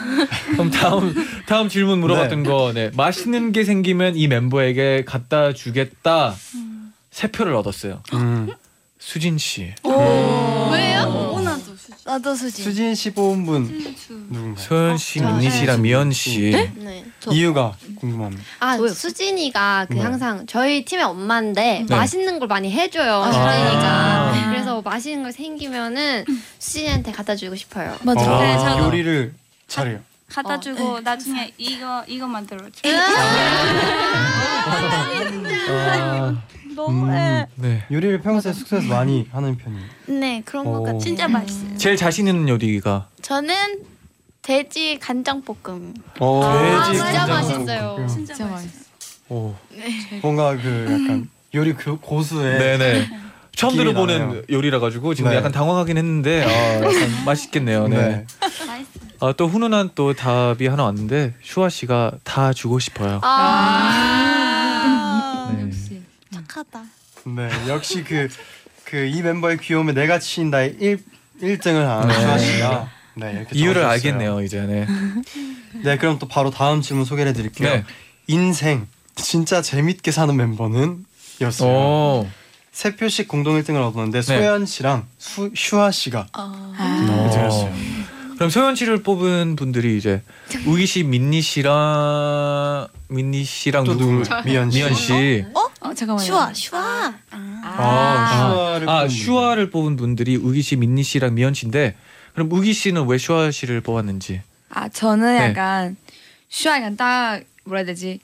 그럼 0.54 0.72
다음 0.72 1.14
다음 1.46 1.70
질문 1.70 2.00
물어봤던 2.00 2.42
거, 2.42 2.72
네. 2.74 2.90
맛있는 2.96 3.52
게 3.52 3.64
생기면 3.64 4.16
이 4.16 4.28
멤버에게 4.28 5.04
갖다 5.06 5.54
주겠다. 5.54 6.34
세 7.12 7.28
표를 7.28 7.54
얻었어요. 7.54 8.02
음, 8.14 8.50
수진 8.98 9.38
씨, 9.38 9.74
왜요? 9.86 10.47
나도 12.08 12.36
수지. 12.36 12.64
수진 12.64 12.96
씨 12.96 13.12
뽑은 13.12 13.46
분 13.46 13.96
누군가요? 14.30 14.56
소연 14.56 14.98
씨, 14.98 15.20
민니 15.22 15.52
씨랑 15.52 15.82
미연 15.82 16.14
씨. 16.14 16.52
네. 16.78 17.04
이유가 17.30 17.76
궁금합니다. 18.00 18.42
아 18.60 18.78
수진이가 18.78 19.88
그 19.90 19.96
네. 19.96 20.00
항상 20.02 20.46
저희 20.48 20.86
팀의 20.86 21.04
엄마인데 21.04 21.86
네. 21.88 21.96
맛있는 21.96 22.40
걸 22.40 22.48
많이 22.48 22.72
해줘요 22.72 23.16
아. 23.24 23.32
수진이가 23.32 24.50
그래서 24.50 24.82
맛있는 24.82 25.24
걸 25.24 25.34
생기면은 25.34 26.24
수진이한테 26.60 27.12
갖다 27.12 27.36
주고 27.36 27.56
싶어요 27.58 27.98
맞아. 28.04 28.22
어, 28.38 28.42
네, 28.42 28.58
저도. 28.58 28.86
요리를 28.86 29.34
잘해요. 29.68 30.00
갖다 30.30 30.60
주고 30.62 31.02
나중에 31.02 31.52
이거 31.58 32.04
이거 32.08 32.26
만들어 32.28 32.60
줘. 32.70 32.90
아, 35.70 36.42
너무해. 36.78 37.48
네. 37.56 37.84
요리를 37.92 38.22
평소에 38.22 38.54
숙소에서 38.54 38.88
많이 38.88 39.28
하는 39.32 39.58
편이에요. 39.58 39.86
네 40.20 40.42
그런 40.46 40.64
것 40.66 40.72
오. 40.80 40.84
같아요. 40.84 41.00
진짜 41.00 41.28
맛있어요. 41.28 41.76
제일 41.78 41.98
자신 41.98 42.28
있는 42.28 42.48
요리가 42.48 43.08
저는 43.22 43.56
돼지 44.44 44.98
간장볶음. 45.00 45.94
어, 46.20 46.44
아, 46.44 46.86
돼지 46.92 46.98
진짜 47.00 47.26
간장볶음. 47.26 47.66
맛있어요. 47.66 48.08
진짜 48.08 48.46
맛있어. 48.46 48.86
오. 49.30 49.56
뭔가 50.22 50.56
그 50.56 50.84
약간 50.86 51.30
요리 51.54 51.74
그 51.74 51.98
고수의 51.98 52.60
네네. 52.60 53.10
처음 53.56 53.72
느낌이 53.74 53.86
들어보는 53.92 54.20
나네요. 54.20 54.42
요리라 54.52 54.80
가지고 54.80 55.16
지금 55.16 55.32
네. 55.32 55.38
약간 55.38 55.52
당황하긴 55.52 55.98
했는데 55.98 56.44
아, 56.46 56.76
약간 56.76 56.94
맛있겠네요. 57.26 57.88
네. 57.88 57.98
네. 57.98 58.26
아, 59.20 59.34
또 59.36 59.48
훈훈한 59.48 59.92
또 59.96 60.14
답이 60.14 60.68
하나 60.68 60.84
왔는데 60.84 61.34
슈아 61.42 61.70
씨가 61.70 62.12
다 62.24 62.54
주고 62.54 62.78
싶어요. 62.78 63.20
아, 63.24 64.30
네. 64.30 64.37
착하다. 66.58 66.84
네, 67.26 67.50
역시 67.68 68.04
그 68.04 68.28
그 68.86 69.06
이 69.06 69.22
멤버의 69.22 69.58
귀여움에 69.58 69.92
내가 69.94 70.18
치인다의 70.18 70.78
1 70.80 71.04
1등을 71.42 71.84
한 71.84 72.08
네. 72.08 72.14
슈아 72.14 72.38
씨가 72.38 72.90
네, 73.16 73.32
이렇게 73.34 73.50
이유를 73.60 73.82
적어주셨어요. 73.82 73.88
알겠네요 73.90 74.42
이제. 74.42 74.62
네. 74.62 74.88
네, 75.84 75.98
그럼 75.98 76.18
또 76.20 76.28
바로 76.28 76.50
다음 76.52 76.82
질문 76.82 77.04
소개해 77.06 77.34
드릴게요. 77.34 77.70
네. 77.70 77.84
인생 78.28 78.88
진짜 79.16 79.62
재밌게 79.62 80.12
사는 80.12 80.34
멤버는 80.36 81.06
였어요. 81.42 81.70
오. 81.70 82.28
세 82.72 82.96
표씩 82.96 83.28
공동 83.28 83.60
1등을 83.62 83.76
얻었는데 83.88 84.22
네. 84.22 84.22
소연 84.22 84.66
씨랑 84.66 85.06
수, 85.18 85.52
슈아 85.56 85.92
씨가 85.92 86.28
아. 86.32 86.74
어. 86.80 87.30
1등했어요. 87.30 88.07
그럼 88.38 88.50
소연 88.52 88.76
씨를 88.76 89.02
뽑은 89.02 89.56
분들이 89.56 89.98
이제 89.98 90.22
우기 90.68 90.86
씨, 90.86 91.04
민니 91.04 91.42
씨랑 91.42 92.88
민니 93.10 93.44
씨랑 93.44 93.84
또 93.84 93.98
누구? 93.98 94.24
누구? 94.24 94.44
미연 94.46 94.70
씨. 94.70 94.78
미연 94.78 94.94
씨. 94.94 95.46
어 95.82 95.94
잠깐만요. 95.94 96.26
슈아 96.26 96.54
슈아. 96.54 97.14
아, 97.32 98.52
슈아를 98.54 98.90
아 98.90 98.98
뽑은 99.00 99.10
슈아를 99.10 99.70
뽑은 99.72 99.96
분들이 99.96 100.36
우기 100.36 100.62
씨, 100.62 100.76
민니 100.76 101.04
씨랑 101.04 101.34
미연 101.34 101.54
씨인데 101.56 101.96
그럼 102.34 102.52
우기 102.52 102.74
씨는 102.74 103.08
왜 103.08 103.18
슈아 103.18 103.50
씨를 103.50 103.82
뽑았는지? 103.82 104.42
아 104.70 104.88
저는 104.90 105.38
네. 105.38 105.50
약간 105.50 105.98
슈아 106.50 106.78
약간 106.78 106.96
딱 106.96 107.42
뭐라 107.64 107.80
해야 107.80 107.86
되지? 107.88 108.20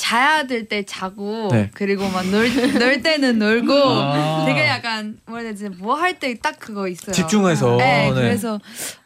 자야 0.00 0.46
될 0.46 0.66
때 0.68 0.82
자고 0.84 1.48
네. 1.52 1.70
그리고 1.74 2.08
막놀 2.08 2.48
놀 2.78 3.02
때는 3.02 3.38
놀고 3.38 3.72
아. 3.74 4.44
되게 4.46 4.66
약간 4.66 5.18
뭐라 5.26 5.42
해야 5.42 5.52
되지? 5.52 5.68
뭐 5.68 5.94
할 5.96 6.18
때 6.18 6.34
딱 6.40 6.58
그거 6.58 6.88
있어요. 6.88 7.12
집중해서. 7.12 7.76
네, 7.76 8.08
네. 8.08 8.14
그래서 8.14 8.58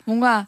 뭔가 0.04 0.46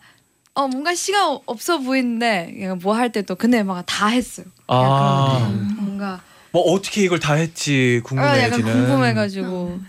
어 0.54 0.68
뭔가 0.68 0.94
시간 0.94 1.38
없어 1.46 1.78
보이는데 1.78 2.74
뭐 2.82 2.94
할때또 2.96 3.34
근데 3.34 3.62
막 3.62 3.82
다 3.86 4.06
했어요. 4.08 4.46
아. 4.68 5.38
약간 5.42 5.76
뭔가 5.80 6.20
뭐 6.52 6.62
어떻게 6.72 7.02
이걸 7.02 7.18
다 7.18 7.34
했지 7.34 8.00
어, 8.04 8.08
궁금해지는. 8.08 8.44
약간 8.60 8.62
궁금해가지고 8.62 9.80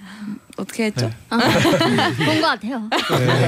어떻게 0.57 0.85
했죠? 0.85 1.07
네. 1.07 2.25
본것 2.25 2.41
같아요. 2.41 2.89
네. 3.19 3.47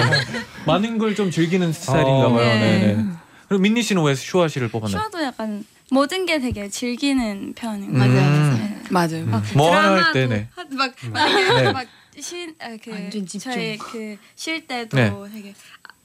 많은 0.65 0.97
걸 0.99 1.15
좀 1.15 1.31
즐기는 1.31 1.73
스타일인가 1.73 2.27
어, 2.27 2.33
봐요. 2.33 2.45
네. 2.45 2.59
네. 2.59 2.93
네. 2.93 3.05
그럼 3.47 3.61
민니 3.63 3.81
씨는 3.81 4.03
왜 4.03 4.13
슈아 4.13 4.47
씨를 4.47 4.67
뽑았나요? 4.69 5.01
슈아도 5.01 5.23
약간 5.23 5.63
모든 5.91 6.25
게 6.25 6.39
되게 6.39 6.69
즐기는 6.69 7.53
편인 7.53 7.93
것 7.93 8.05
음. 8.05 8.15
같아요. 8.15 8.79
맞아요. 8.89 9.23
음. 9.25 9.43
뭐 9.55 9.75
하나 9.75 9.87
할 10.05 10.13
드라마도 10.13 10.13
때네. 10.13 10.47
하- 10.55 10.65
막 10.75 10.95
네. 11.01 11.09
만약에 11.09 11.71
막쉴그 11.71 12.91
완전 12.91 13.25
집중. 13.25 13.51
저희 13.51 13.77
그 13.77 14.17
쉴 14.35 14.65
때도 14.67 14.97
네. 14.97 15.11
되게 15.33 15.53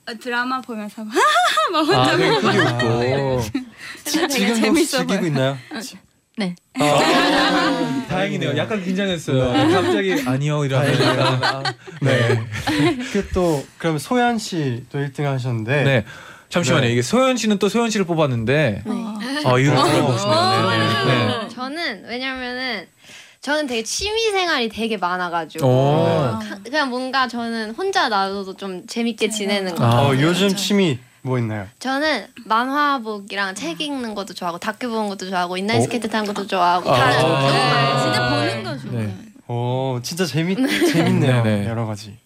아, 0.06 0.14
드라마 0.14 0.60
보면서 0.60 1.04
막 1.04 1.14
혼자 1.72 2.02
아, 2.12 2.16
보고 2.16 2.40
크게 2.40 2.58
웃고. 2.58 3.40
되게 4.04 4.28
지금도 4.28 4.54
재밌어 4.60 4.98
즐기고 4.98 5.14
보여요. 5.20 5.26
있나요? 5.26 5.58
네. 6.36 6.54
아, 6.80 8.04
다행이네요. 8.08 8.56
약간 8.56 8.82
긴장했어요. 8.84 9.52
갑자기 9.72 10.14
아니요 10.26 10.58
약간, 10.58 10.82
아, 11.42 11.62
네. 12.02 12.42
그또 13.12 13.64
그럼 13.78 13.98
소연 13.98 14.38
씨도 14.38 14.98
1등 14.98 15.22
하셨는데 15.24 15.84
네. 15.84 16.04
잠시만요. 16.54 16.82
네. 16.86 16.92
이게 16.92 17.02
소연 17.02 17.36
씨는 17.36 17.58
또 17.58 17.68
소연 17.68 17.90
씨를 17.90 18.06
뽑았는데 18.06 18.82
네. 18.86 18.92
아 19.44 19.58
이유를 19.58 19.76
어. 19.76 19.84
들어보시면 19.84 20.78
네. 21.08 21.26
네. 21.26 21.48
저는 21.48 22.04
왜냐면은 22.08 22.86
저는 23.40 23.66
되게 23.66 23.82
취미 23.82 24.30
생활이 24.30 24.68
되게 24.68 24.96
많아가지고 24.96 25.66
오. 25.66 26.04
가- 26.40 26.58
그냥 26.64 26.88
뭔가 26.90 27.26
저는 27.28 27.72
혼자 27.72 28.08
놔둬도 28.08 28.56
좀 28.56 28.86
재밌게 28.86 29.28
지내는 29.30 29.74
거. 29.74 29.84
아. 29.84 30.02
어, 30.06 30.14
요즘 30.16 30.48
취미 30.54 30.98
뭐 31.22 31.38
있나요? 31.38 31.66
저는 31.80 32.26
만화 32.44 32.98
보기랑 33.00 33.54
책 33.54 33.80
읽는 33.80 34.14
것도 34.14 34.32
좋아하고 34.34 34.58
다큐 34.58 34.88
보는 34.88 35.08
것도 35.08 35.28
좋아하고 35.28 35.56
인라인 35.56 35.80
어? 35.80 35.82
스케이트 35.82 36.08
타는 36.08 36.32
것도 36.32 36.46
좋아하고 36.46 36.90
아. 36.90 36.96
다 36.96 37.06
아. 37.08 38.02
진짜 38.02 38.30
보는 38.30 38.62
거 38.64 38.78
좋아해요. 38.78 39.08
네. 39.08 39.14
오 39.48 40.00
진짜 40.02 40.24
재밌 40.24 40.56
재밌네요 40.92 41.42
네, 41.42 41.60
네. 41.62 41.68
여러 41.68 41.84
가지. 41.84 42.16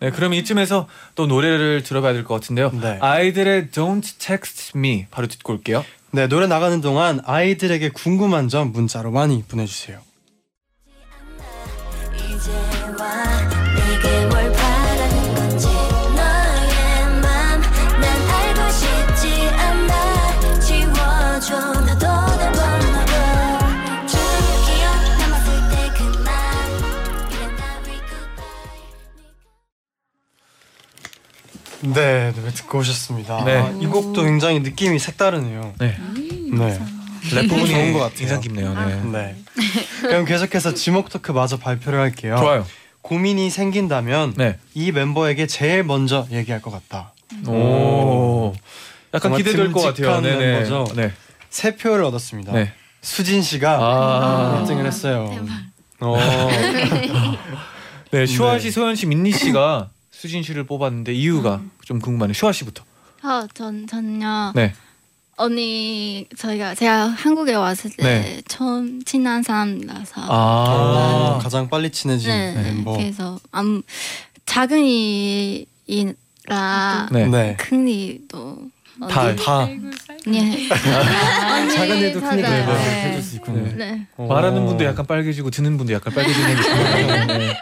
네, 0.00 0.10
그럼 0.10 0.34
이쯤에서 0.34 0.88
또 1.14 1.26
노래를 1.26 1.82
들어봐야 1.82 2.12
될 2.12 2.24
것 2.24 2.34
같은데요. 2.34 2.70
네. 2.70 2.98
아이들의 3.00 3.68
Don't 3.68 4.18
Text 4.18 4.72
Me 4.76 5.06
바로 5.10 5.26
듣고 5.26 5.52
올게요. 5.54 5.84
네 6.12 6.26
노래 6.28 6.46
나가는 6.46 6.80
동안 6.80 7.20
아이들에게 7.24 7.90
궁금한 7.90 8.48
점 8.48 8.72
문자로 8.72 9.10
많이 9.10 9.42
보내주세요. 9.42 10.00
네 31.94 32.32
노래 32.34 32.50
듣고 32.52 32.78
오셨습니다. 32.78 33.44
네. 33.44 33.56
아, 33.56 33.70
이 33.80 33.86
곡도 33.86 34.24
굉장히 34.24 34.60
느낌이 34.60 34.98
색다르네요. 34.98 35.74
네. 35.78 35.96
네. 36.52 36.80
랩 37.32 37.48
부분이 37.48 37.68
좋은 37.68 37.92
것 37.92 37.98
같아요. 38.00 38.22
인상 38.22 38.40
깊네요. 38.40 38.74
네. 38.74 39.02
네. 39.12 39.36
그럼 40.00 40.24
계속해서 40.24 40.74
지목 40.74 41.10
토크 41.10 41.32
마저 41.32 41.56
발표를 41.56 41.98
할게요. 41.98 42.36
좋아요. 42.38 42.66
고민이 43.02 43.50
생긴다면 43.50 44.34
네. 44.36 44.58
이 44.74 44.92
멤버에게 44.92 45.46
제일 45.46 45.84
먼저 45.84 46.26
얘기할 46.30 46.60
것 46.60 46.70
같다. 46.70 47.12
오. 47.46 48.52
약간 49.14 49.30
정말 49.30 49.42
기대될 49.42 49.72
것 49.72 49.80
같아요. 49.82 50.20
네네. 50.20 50.38
멤버죠? 50.38 50.86
네. 50.94 51.12
세 51.50 51.76
표를 51.76 52.04
얻었습니다. 52.04 52.52
네. 52.52 52.72
수진 53.00 53.42
씨가 53.42 53.78
아. 53.80 54.64
1등을 54.64 54.84
했어요. 54.86 55.30
어. 56.00 56.16
네, 58.10 58.26
슈아 58.26 58.54
네. 58.54 58.58
씨, 58.60 58.70
소연 58.70 58.94
씨, 58.94 59.06
민니 59.06 59.32
씨가 59.32 59.90
수진 60.16 60.42
씨를 60.42 60.64
뽑았는데 60.64 61.12
이유가 61.12 61.60
좀 61.84 61.98
궁금하네요. 62.00 62.32
슈아 62.32 62.50
씨부터. 62.50 62.84
어, 63.22 63.46
전 63.52 63.86
전요. 63.86 64.52
네. 64.54 64.72
언니 65.36 66.26
저희가 66.38 66.74
제가 66.74 67.08
한국에 67.08 67.52
왔을 67.52 67.90
때 67.90 68.02
네. 68.02 68.42
처음 68.48 69.04
친한 69.04 69.42
사람이라서 69.42 70.22
어, 70.22 71.36
아. 71.36 71.38
가장 71.42 71.68
빨리 71.68 71.90
친해진 71.90 72.30
네, 72.30 72.54
멤버. 72.54 72.92
그래서 72.96 73.38
아무 73.52 73.82
작은 74.46 74.82
이라 75.86 77.08
네. 77.12 77.26
네. 77.26 77.56
큰 77.58 77.86
일도 77.86 78.70
다. 79.08 79.34
다 79.36 79.66
네. 79.66 79.80
언니 80.26 80.68
작은 81.74 81.98
일도 81.98 82.20
큰 82.20 82.42
찾아요. 82.42 82.70
해줄 82.78 83.22
수 83.22 83.36
있군요. 83.36 83.62
네. 83.64 83.74
네. 83.76 84.06
어. 84.16 84.26
말하는 84.26 84.64
분도 84.66 84.84
약간 84.84 85.06
빨개지고 85.06 85.50
듣는 85.50 85.76
분도 85.76 85.92
약간 85.92 86.12
빨개지는. 86.14 86.56
네. 87.38 87.56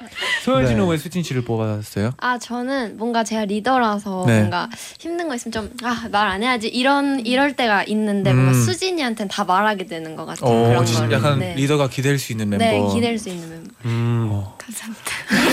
소연 0.45 0.67
씨는 0.67 0.85
네. 0.85 0.91
왜 0.91 0.97
수진 0.99 1.23
씨를 1.23 1.43
뽑았어요? 1.45 2.13
아 2.19 2.39
저는 2.39 2.97
뭔가 2.99 3.25
제가 3.25 3.47
리더라서 3.47 4.25
네. 4.27 4.39
뭔가 4.41 4.69
힘든 4.99 5.29
거 5.29 5.35
있으면 5.35 5.53
좀 5.53 5.71
아 5.83 6.09
말 6.11 6.29
안 6.29 6.43
해야지 6.43 6.69
이런 6.69 7.25
이럴 7.25 7.55
때가 7.55 7.85
있는데 7.85 8.33
뭔가 8.33 8.53
음. 8.53 8.63
수진이한테는 8.65 9.29
다 9.29 9.45
말하게 9.45 9.87
되는 9.87 10.17
것 10.17 10.25
같아요 10.27 10.51
어, 10.51 10.69
그런 10.69 10.85
거를 10.85 11.13
약간 11.13 11.39
네. 11.39 11.55
리더가 11.55 11.89
기댈 11.89 12.19
수 12.19 12.33
있는 12.33 12.49
멤버. 12.51 12.65
네 12.65 12.95
기댈 12.95 13.19
수 13.19 13.29
있는 13.31 13.49
멤버 13.49 13.71
음. 13.87 14.14
어. 14.35 14.59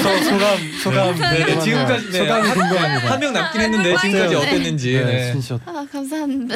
소, 0.01 0.23
소감 0.23 0.57
소감 0.81 1.15
네, 1.19 1.45
네, 1.45 1.59
지금까지 1.59 2.09
네, 2.11 2.17
소감이 2.19 2.47
한- 2.47 2.57
궁금합니다. 2.57 3.11
한명 3.11 3.33
남긴 3.33 3.61
했는데 3.61 3.95
지금까지 3.97 4.35
어땠는지. 4.35 4.93
네, 4.93 5.03
네. 5.05 5.25
수진 5.27 5.41
씨 5.41 5.53
어때- 5.53 5.63
아 5.67 5.85
감사합니다. 5.91 6.55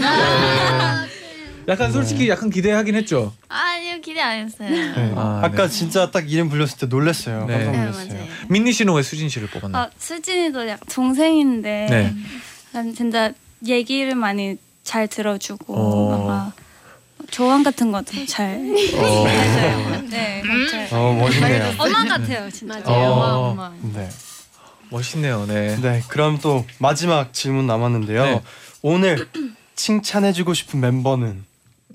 약간 1.67 1.91
솔직히 1.91 2.29
약간 2.29 2.49
기대하긴 2.51 2.95
했죠. 2.95 3.33
아니요 3.49 3.99
기대 4.01 4.19
안 4.21 4.45
했어요. 4.45 4.69
네. 4.69 5.13
아, 5.15 5.41
아, 5.43 5.49
까 5.51 5.63
네. 5.67 5.69
진짜 5.69 6.11
딱 6.11 6.31
이름 6.31 6.49
불렸을 6.49 6.77
때 6.77 6.85
놀랐어요. 6.85 7.45
네. 7.47 7.53
깜짝 7.55 7.71
네, 7.71 7.77
놀랐어요. 7.79 8.07
맞아요. 8.13 8.23
민니 8.49 8.71
씨는 8.71 8.93
왜 8.93 9.01
수진 9.01 9.29
씨를 9.29 9.47
뽑았나요? 9.49 9.83
아 9.83 9.89
수진이도 9.97 10.67
약 10.67 10.79
동생인데 10.87 11.87
네. 11.89 12.13
난 12.71 12.93
진짜 12.93 13.31
얘기를 13.65 14.13
많이 14.15 14.57
잘 14.83 15.07
들어주고 15.07 15.73
어. 15.75 16.51
조언 17.31 17.63
같은 17.63 17.91
것도 17.91 18.25
잘 18.27 18.55
어. 18.95 19.27
해줘요. 19.27 20.01
네, 20.09 20.41
잘. 20.71 20.87
어 20.91 21.13
멋있네요. 21.13 21.73
엄마 21.77 22.05
같아요 22.05 22.49
진짜. 22.49 22.79
맞아요. 22.79 23.11
어. 23.11 23.49
엄마. 23.51 23.71
네. 23.81 24.09
멋있네요. 24.89 25.45
네. 25.45 25.75
네, 25.81 26.03
그럼 26.07 26.39
또 26.41 26.65
마지막 26.77 27.33
질문 27.33 27.67
남았는데요. 27.67 28.23
네. 28.23 28.41
오늘 28.81 29.27
칭찬해주고 29.75 30.53
싶은 30.53 30.79
멤버는 30.79 31.43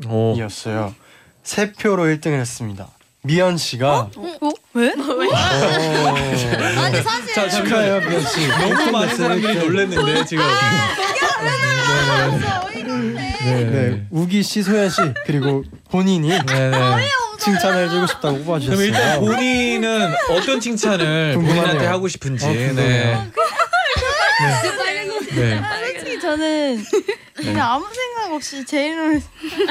오. 0.07 0.35
이었어요. 0.37 0.95
세 1.43 1.73
표로 1.73 2.05
1등을 2.05 2.39
했습니다. 2.39 2.89
미연 3.23 3.57
씨가 3.59 4.11
어? 4.17 4.51
왜? 4.73 4.93
아니 4.93 7.03
사실 7.03 7.35
자, 7.35 7.49
축하해요, 7.49 8.01
미연 8.09 8.25
씨. 8.25 8.47
너무 8.47 8.91
많은 8.93 9.17
사람들이 9.17 9.55
놀랐는데 9.59 10.25
지금. 10.25 10.45
네. 13.43 13.65
네, 13.65 14.07
우기 14.11 14.43
씨, 14.43 14.63
소연 14.63 14.91
씨 14.91 15.01
그리고 15.27 15.65
본인이 15.91 16.29
네, 16.29 16.39
네. 16.45 16.71
칭찬해주고 17.39 18.07
싶다고 18.07 18.45
그럼 18.45 18.61
일단 18.61 18.85
뽑아주셨어요. 19.19 19.21
본인은 19.21 20.13
어떤 20.31 20.61
칭찬을 20.61 21.33
궁금하네요. 21.35 21.63
본인한테 21.63 21.87
하고 21.87 22.07
싶은지. 22.07 22.47
어, 22.47 22.53
네. 22.53 22.67
궁금해요. 22.69 23.27
네. 25.35 25.61
솔직히 25.81 26.00
저는 26.21 26.85
그냥 27.35 27.73
아무 27.73 27.87
생각 27.93 28.33
없이 28.33 28.65
제 28.65 28.89
이름을 28.89 29.23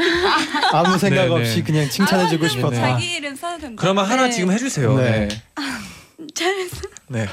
아무 0.74 0.98
생각 0.98 1.22
네, 1.24 1.28
네. 1.28 1.34
없이 1.36 1.64
그냥 1.64 1.90
칭찬해주고 1.90 2.44
네, 2.44 2.50
싶었다. 2.50 2.70
네. 2.70 2.82
자기 2.82 3.14
이름 3.16 3.36
써도 3.36 3.60
된다. 3.60 3.82
그러면 3.82 4.06
하나 4.06 4.24
네. 4.26 4.32
지금 4.32 4.52
해주세요. 4.52 4.96
네. 4.98 5.28
네. 5.28 5.44
잘했어. 6.34 6.82
네. 7.08 7.28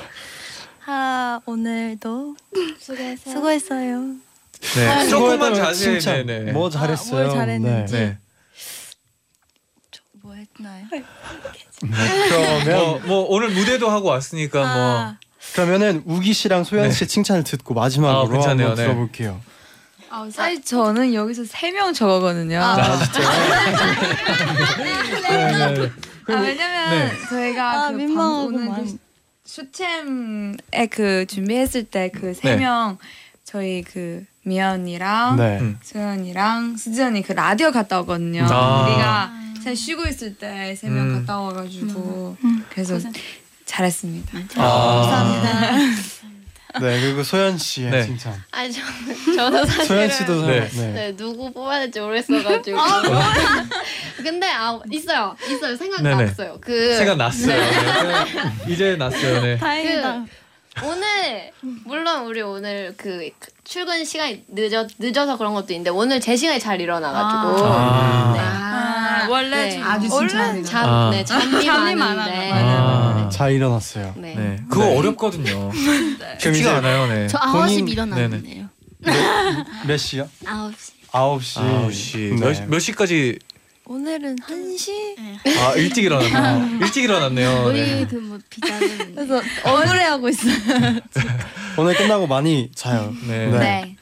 아 0.86 1.40
오늘도 1.46 2.36
수고했어요. 2.78 3.34
수고했어요. 3.34 4.00
네. 4.60 5.08
조금만 5.08 5.08
수고했다면 5.08 5.54
자세히. 5.56 6.00
칭찬. 6.00 6.26
네, 6.26 6.38
네. 6.40 6.52
뭐 6.52 6.70
잘했어요. 6.70 7.20
아, 7.20 7.24
뭘 7.26 7.36
잘했는지. 7.36 7.92
네. 7.94 8.18
뭐 10.22 10.34
했나요? 10.34 10.86
네. 10.90 11.04
그러면 12.28 12.66
뭐, 12.66 12.98
뭐 13.04 13.26
오늘 13.28 13.50
무대도 13.50 13.88
하고 13.88 14.08
왔으니까 14.08 14.64
아, 14.64 15.18
그러면은 15.56 16.02
우기 16.04 16.32
씨랑 16.34 16.64
소연 16.64 16.84
네. 16.84 16.90
씨의 16.92 17.08
칭찬을 17.08 17.42
듣고 17.44 17.72
마지막으로 17.74 18.44
아. 18.44 18.48
한번 18.50 18.74
네. 18.74 18.82
들어볼게요. 18.84 19.40
아, 20.10 20.28
사실 20.30 20.62
저는 20.62 21.14
여기서 21.14 21.44
세 21.46 21.72
명 21.72 21.92
적었거든요. 21.92 22.60
아, 22.60 22.76
아, 22.76 22.98
네, 24.78 25.52
네. 25.72 25.90
왜냐면 26.28 26.90
네. 26.90 27.12
저희가 27.28 27.86
아, 27.86 27.90
그. 27.90 27.98
방금 27.98 28.68
오늘 28.68 28.84
슈챔에 29.44 30.86
그 30.90 31.24
준비했을 31.26 31.84
때 31.84 32.10
그세 32.10 32.50
네. 32.50 32.56
명 32.56 32.98
저희 33.44 33.82
그 33.82 34.24
미연이랑 34.44 35.36
네. 35.36 35.58
음. 35.60 35.78
소연이랑 35.82 36.76
수지 36.76 37.02
언니 37.02 37.22
그 37.22 37.32
라디오 37.32 37.70
갔다 37.72 38.00
오거든요. 38.00 38.46
아. 38.50 38.86
우리가 38.86 39.32
제가 39.64 39.74
쉬고 39.74 40.06
있을 40.06 40.36
때 40.36 40.74
세명 40.76 40.98
음. 41.10 41.14
갔다 41.26 41.38
와가지고 41.40 42.36
그래서 42.70 42.98
잘했습니다. 43.66 44.38
아. 44.56 45.94
네 46.80 47.00
그리고 47.00 47.22
소연 47.22 47.56
씨의 47.56 47.90
네. 47.90 48.04
칭찬. 48.04 48.34
아니 48.50 48.70
저, 48.70 48.80
저도 49.34 49.64
사실은 49.64 49.86
소연 49.86 50.10
씨도 50.10 50.46
네. 50.46 50.68
네. 50.68 50.86
네, 50.92 51.16
누구 51.16 51.50
뽑아야 51.52 51.80
될지 51.80 52.00
모르겠어가지고. 52.00 52.76
근데 54.22 54.46
아 54.50 54.78
있어요, 54.90 55.34
있어요. 55.48 55.74
생각 55.76 56.02
네네. 56.02 56.24
났어요. 56.26 56.58
그 56.60 56.94
생각 56.96 57.16
났어요. 57.16 57.56
네. 57.56 57.72
생각- 57.72 58.68
이제 58.68 58.96
났어요. 58.96 59.40
네. 59.42 59.56
다행이다. 59.58 60.24
오늘 60.84 61.50
물론 61.86 62.26
우리 62.26 62.42
오늘 62.42 62.92
그 62.98 63.30
출근 63.64 64.04
시간이 64.04 64.44
늦어 64.48 64.86
늦어서 64.98 65.38
그런 65.38 65.54
것도 65.54 65.72
있는데 65.72 65.88
오늘 65.88 66.20
제 66.20 66.36
시간이 66.36 66.60
잘 66.60 66.78
일어나가지고 66.82 67.64
아. 67.66 68.32
네. 68.34 68.40
아, 68.40 69.26
원래 69.30 69.68
네. 69.70 69.82
아주 69.82 70.12
원래. 70.12 70.62
잠, 70.62 70.84
아. 70.86 71.10
네, 71.10 71.24
잠이 71.24 71.64
잠이 71.64 71.94
많은데. 71.94 72.50
아. 73.26 73.30
잘 73.30 73.52
일어났어요. 73.52 74.14
네. 74.16 74.34
네. 74.34 74.56
그거 74.68 74.84
네. 74.86 74.96
어렵거든요. 74.98 75.70
쉽지가 76.40 76.76
않아요. 76.78 77.06
네. 77.06 77.28
저 77.28 77.38
본인- 77.52 77.86
9시 77.86 77.92
일어났는데요. 77.92 78.68
몇 79.86 79.96
시요? 79.96 80.28
9시. 80.44 80.74
9시. 81.12 81.60
아홉 81.60 81.92
시. 81.92 82.16
네. 82.18 82.36
몇, 82.36 82.68
몇 82.68 82.78
시까지? 82.78 83.38
오늘은 83.88 84.36
1시? 84.36 84.90
아 85.60 85.74
일찍 85.76 86.04
일어났네요. 86.04 86.78
일찍 86.80 87.04
일어났네요. 87.04 87.72
네. 87.72 88.02
우리 88.02 88.06
그뭐 88.08 88.38
비자는 88.50 89.14
그래서 89.14 89.40
억울해하고 89.64 90.28
있어요. 90.28 90.54
오늘 91.78 91.94
끝나고 91.94 92.26
많이 92.26 92.70
자요. 92.74 93.14
네. 93.28 93.46
네. 93.46 93.58
네. 93.58 93.96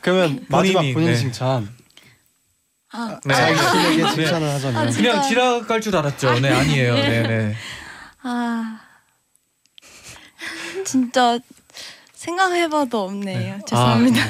그러면 0.00 0.44
마지막 0.48 0.80
본인이, 0.80 0.94
본인 0.94 1.10
네. 1.12 1.16
칭찬. 1.16 1.68
아, 2.94 3.18
네. 3.24 3.32
자기에게 3.34 4.02
네. 4.02 4.10
칭찬을 4.10 4.48
하자면. 4.48 4.92
그냥 4.92 5.22
지나갈 5.22 5.80
줄 5.80 5.96
알았죠. 5.96 6.40
네 6.40 6.48
아니에요. 6.50 6.94
네 6.94 7.22
네. 7.22 7.54
아 8.22 8.80
진짜 10.84 11.38
생각해봐도 12.14 13.04
없네요. 13.04 13.58
죄송합니다. 13.66 14.20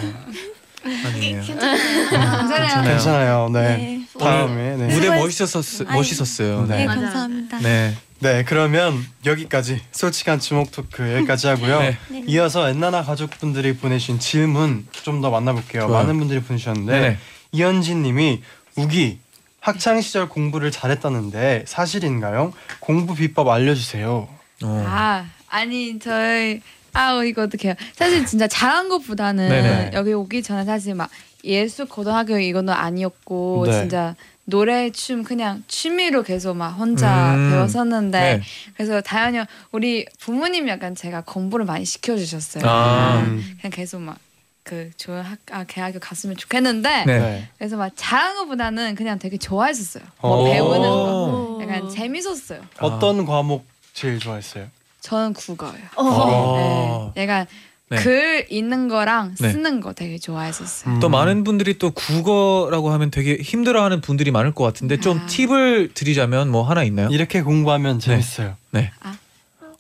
아니에요. 0.85 1.43
괜찮아요. 1.43 2.83
괜찮아요. 2.85 3.49
네. 3.51 3.77
네. 3.77 4.07
다음에 4.19 4.77
네. 4.77 4.87
무대 4.95 5.09
수고했- 5.09 5.19
멋있었 5.21 5.87
아이. 5.89 5.97
멋있었어요. 5.97 6.67
네. 6.67 6.79
네. 6.79 6.87
감사합니다. 6.87 7.59
네. 7.61 7.97
네, 8.21 8.45
그러면 8.45 9.05
여기까지 9.27 9.81
솔직한 9.91 10.39
주목 10.39 10.71
토크 10.71 11.13
여기까지 11.17 11.49
하고요. 11.49 11.81
네. 11.81 11.99
이어서 12.29 12.69
엔나나 12.69 13.03
가족분들이 13.03 13.77
보내신 13.77 14.19
질문 14.21 14.87
좀 14.93 15.21
더 15.21 15.31
만나볼게요. 15.31 15.87
좋아요. 15.89 15.93
많은 16.05 16.19
분들이 16.19 16.41
보내주셨는데 16.41 16.93
네네. 16.93 17.19
이현진님이 17.53 18.43
우기 18.77 19.19
학창 19.63 20.01
시절 20.01 20.29
공부를 20.29 20.73
잘했다는데 20.73 21.65
사실인가요? 21.69 22.53
공부 22.81 23.15
비법 23.15 23.49
알려주세요. 23.49 24.29
어. 24.65 24.85
아 24.87 25.25
아니 25.49 26.01
저희 26.01 26.61
아 26.93 27.23
이거 27.25 27.45
어떡해요 27.45 27.75
사실 27.95 28.27
진짜 28.27 28.49
잘한 28.49 28.89
것보다는 28.89 29.49
네네. 29.49 29.91
여기 29.95 30.13
오기 30.13 30.43
전에 30.43 30.65
사실 30.65 30.95
막 30.97 31.09
예술 31.45 31.87
고등학교 31.87 32.39
이거는 32.39 32.73
아니었고 32.75 33.65
네. 33.67 33.73
진짜 33.73 34.17
노래 34.45 34.91
춤 34.91 35.23
그냥 35.23 35.63
취미로 35.69 36.25
계속 36.25 36.57
막 36.57 36.71
혼자 36.71 37.35
음. 37.37 37.51
배웠었는데 37.53 38.21
네. 38.21 38.43
그래서 38.77 39.01
다현이 39.01 39.39
형 39.39 39.47
우리 39.71 40.07
부모님 40.19 40.69
약간 40.69 40.97
제가 40.97 41.23
공부를 41.25 41.65
많이 41.67 41.85
시켜주셨어요 41.85 42.65
아. 42.67 43.21
음. 43.21 43.57
그냥 43.61 43.71
계속 43.71 44.01
막 44.01 44.19
그 44.65 44.91
좋은 44.97 45.23
학 45.23 45.39
아, 45.51 45.65
대학교 45.65 45.99
갔으면 45.99 46.37
좋겠는데 46.37 47.05
네. 47.05 47.19
네. 47.19 47.49
그래서 47.59 47.77
막 47.77 47.93
잘한 47.97 48.37
것보다는 48.37 48.95
그냥 48.95 49.19
되게 49.19 49.37
좋아했었어요 49.37 50.05
오. 50.23 50.29
뭐 50.29 50.45
배우는 50.45 50.81
거 50.81 51.59
약간 51.61 51.89
재밌었어요 51.89 52.63
어떤 52.79 53.27
과목 53.27 53.67
제일 53.93 54.19
좋아했어요? 54.19 54.69
저는 55.01 55.33
국어요 55.35 55.83
어. 55.97 57.13
네, 57.15 57.23
약간 57.23 57.47
네. 57.89 57.97
글 57.97 58.47
읽는 58.49 58.89
거랑 58.89 59.35
네. 59.39 59.53
쓰는 59.53 59.81
거 59.81 59.93
되게 59.93 60.17
좋아했었어요. 60.17 60.95
음. 60.95 61.01
또 61.01 61.11
많은 61.11 61.45
분들이 61.45 61.77
또 61.77 61.91
국어라고 61.91 62.91
하면 62.91 63.11
되게 63.11 63.37
힘들어하는 63.37 64.01
분들이 64.01 64.31
많을 64.31 64.55
것 64.55 64.65
같은데 64.65 64.99
좀 64.99 65.19
아. 65.19 65.27
팁을 65.27 65.93
드리자면 65.93 66.49
뭐 66.49 66.63
하나 66.63 66.85
있나요? 66.85 67.09
이렇게 67.11 67.43
공부하면 67.43 67.99
재밌어요. 67.99 68.57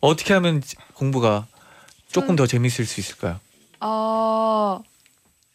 어떻게 0.02 0.34
하면 0.34 0.62
공부가 0.92 1.46
조금 2.10 2.36
더 2.36 2.46
재밌을 2.46 2.84
수 2.84 3.00
있을까요? 3.00 3.40
어, 3.82 4.80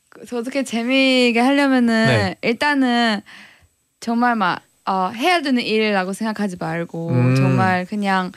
그, 0.09 0.37
어떻게 0.37 0.63
재미있게 0.63 1.39
하려면은 1.39 2.07
네. 2.07 2.35
일단은 2.41 3.21
정말 3.99 4.35
막 4.35 4.61
어, 4.85 5.11
해야 5.15 5.41
되는 5.41 5.61
일이라고 5.61 6.13
생각하지 6.13 6.57
말고 6.59 7.09
음. 7.09 7.35
정말 7.35 7.85
그냥 7.85 8.31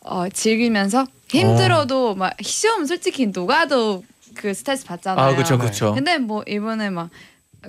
어, 0.00 0.28
즐기면서 0.28 1.06
힘들어도 1.28 2.14
막 2.14 2.34
시험 2.40 2.86
솔직히 2.86 3.26
누가도 3.26 4.04
그 4.34 4.54
스트레스 4.54 4.84
받잖아요. 4.86 5.26
아 5.26 5.34
그렇죠 5.34 5.54
네. 5.56 5.60
그렇죠. 5.60 5.94
근데 5.94 6.18
뭐 6.18 6.42
이번에 6.46 6.90
막 6.90 7.10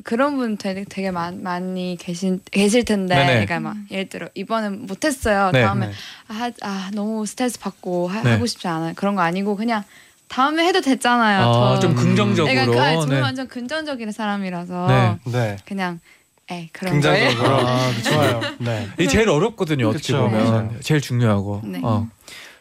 그런 0.04 0.38
분 0.38 0.58
되게 0.58 0.86
되게 0.88 1.12
많, 1.12 1.42
많이 1.42 1.98
계신 2.00 2.42
계실 2.52 2.86
텐데 2.86 3.16
네네. 3.16 3.46
그러니까 3.46 3.60
막 3.60 3.76
예를 3.90 4.08
들어 4.08 4.30
이번엔 4.36 4.86
못했어요 4.86 5.52
네. 5.52 5.64
다음에 5.64 5.88
네. 5.88 5.94
아, 6.28 6.52
아 6.62 6.92
너무 6.94 7.26
스트레스 7.26 7.60
받고 7.60 8.08
하, 8.08 8.22
네. 8.22 8.38
고 8.38 8.46
싶지 8.46 8.68
않아요 8.68 8.94
그런 8.96 9.16
거 9.16 9.22
아니고 9.22 9.56
그냥 9.56 9.84
다음에 10.30 10.64
해도 10.66 10.80
됐잖아요 10.80 11.42
아, 11.46 11.80
좀 11.80 11.92
음. 11.92 11.96
긍정적으로. 11.96 12.54
내가 12.54 12.66
그, 12.66 12.80
아, 12.80 12.94
저는 12.94 13.16
네. 13.18 13.22
완전 13.22 13.48
긍정적인 13.48 14.12
사람이라서 14.12 14.88
네. 14.88 15.32
네. 15.32 15.56
그냥 15.66 16.00
에 16.52 16.70
그런 16.72 17.02
거예요 17.02 17.30
긍정적으로. 17.30 17.68
아, 17.68 17.92
좋아요. 18.04 18.42
네. 18.60 18.88
이게 18.98 19.08
제일 19.08 19.30
어렵거든요 19.30 19.90
어떻게 19.90 20.14
그쵸. 20.14 20.22
보면 20.30 20.70
네. 20.70 20.80
제일 20.82 21.02
중요하고. 21.02 21.62
네. 21.66 21.82
어. 21.84 22.08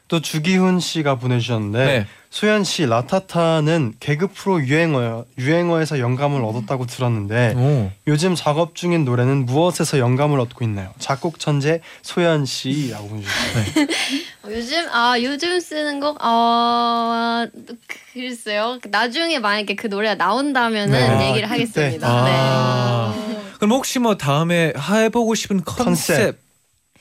또 0.09 0.21
주기훈 0.21 0.81
씨가 0.81 1.17
보내주셨는데 1.17 1.85
네. 1.87 2.07
소연 2.31 2.63
씨 2.65 2.85
라타타는 2.87 3.95
개그 4.01 4.29
프로 4.29 4.61
유행어 4.61 5.25
유행어에서 5.39 5.99
영감을 5.99 6.45
얻었다고 6.45 6.87
들었는데 6.87 7.55
오. 7.57 7.91
요즘 8.07 8.35
작업 8.35 8.75
중인 8.75 9.05
노래는 9.05 9.47
무엇에서 9.47 9.99
영감을 9.99 10.39
얻고 10.41 10.65
있나요? 10.65 10.93
작곡 10.99 11.39
천재 11.39 11.81
소연 12.03 12.45
씨라고 12.45 13.09
보내주셨어요. 13.09 13.65
어, 14.45 14.49
요즘 14.51 14.89
아 14.91 15.21
요즘 15.21 15.59
쓰는 15.59 16.01
곡 16.01 16.23
어, 16.23 17.47
글쎄요. 18.13 18.79
나중에 18.91 19.39
만약에 19.39 19.75
그 19.75 19.87
노래가 19.87 20.15
나온다면은 20.15 21.19
네. 21.19 21.31
얘기를 21.31 21.49
아, 21.49 21.53
하겠습니다. 21.53 22.09
아. 22.09 23.15
네. 23.27 23.39
그럼 23.57 23.73
혹시 23.73 23.99
뭐 23.99 24.17
다음에 24.17 24.73
해보고 24.79 25.35
싶은 25.35 25.65
컨셉. 25.65 25.85
컨셉 26.17 26.39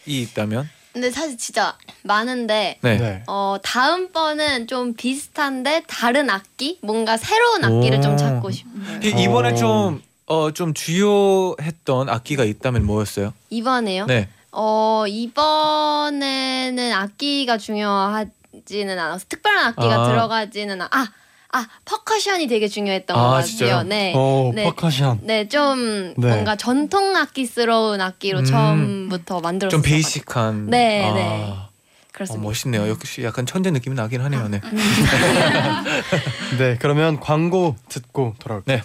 이 0.05 0.21
있다면? 0.21 0.69
근데 0.97 1.11
사실 1.11 1.37
진짜 1.37 1.75
많은데 2.01 2.79
네. 2.81 2.97
네. 2.97 3.23
어 3.27 3.57
다음 3.61 4.11
번은 4.11 4.65
좀 4.65 4.95
비슷한데 4.95 5.83
다른 5.87 6.27
악기 6.31 6.79
뭔가 6.81 7.17
새로운 7.17 7.63
악기를 7.63 7.99
오. 7.99 8.01
좀 8.01 8.17
찾고 8.17 8.49
싶어요. 8.49 8.99
이- 9.03 9.09
이번에 9.23 9.51
어. 9.51 9.55
좀 9.55 10.01
어, 10.25 10.51
좀 10.51 10.73
주요했던 10.73 12.09
악기가 12.09 12.43
있다면 12.45 12.83
뭐였어요? 12.87 13.31
이번에요? 13.51 14.07
네. 14.07 14.27
어 14.51 15.05
이번에는 15.07 16.93
악기가 16.93 17.59
중요하지는 17.59 18.97
않아서 18.97 19.25
특별한 19.29 19.65
악기가 19.67 20.03
아. 20.03 20.09
들어가지는 20.09 20.81
않. 20.81 20.87
아, 20.91 21.07
아 21.53 21.67
퍼커션이 21.85 22.47
되게 22.47 22.67
중요했던 22.67 23.17
아, 23.17 23.21
것 23.21 23.27
같아요. 23.27 23.45
진짜요? 23.45 23.83
네. 23.83 24.13
오 24.15 24.51
네. 24.53 24.63
퍼커션. 24.65 25.19
네, 25.23 25.47
좀 25.47 26.13
네. 26.17 26.27
뭔가 26.27 26.55
전통 26.55 27.15
악기스러운 27.15 28.01
악기로 28.01 28.39
음. 28.39 28.45
처음부터 28.45 29.39
만들었어요. 29.39 29.81
좀 29.81 29.81
베이직한. 29.81 30.67
네, 30.67 31.05
아. 31.05 31.13
네. 31.13 31.45
어, 31.49 31.69
그렇습니다. 32.11 32.43
멋있네요. 32.43 32.89
역시 32.89 33.23
약간 33.23 33.45
천재 33.45 33.71
느낌이 33.71 33.95
나긴 33.95 34.21
하네요. 34.21 34.47
네. 34.49 34.59
네 36.57 36.77
그러면 36.79 37.19
광고 37.19 37.75
듣고 37.87 38.35
돌아올게요. 38.39 38.77
네. 38.77 38.83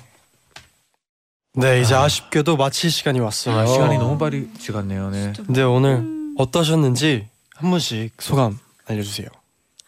네 1.55 1.81
이제 1.81 1.95
아 1.95 2.09
쉽게도 2.09 2.57
마칠 2.57 2.91
시간이 2.91 3.21
왔어요. 3.21 3.59
아, 3.59 3.67
시간이 3.67 3.99
너무 3.99 4.19
빨리 4.19 4.49
지갔네요. 4.59 5.11
네. 5.11 5.33
근데 5.37 5.63
오늘 5.63 6.05
어떠셨는지 6.39 7.27
한 7.55 7.71
분씩 7.71 8.13
소감 8.21 8.59
알려주세요. 8.87 9.29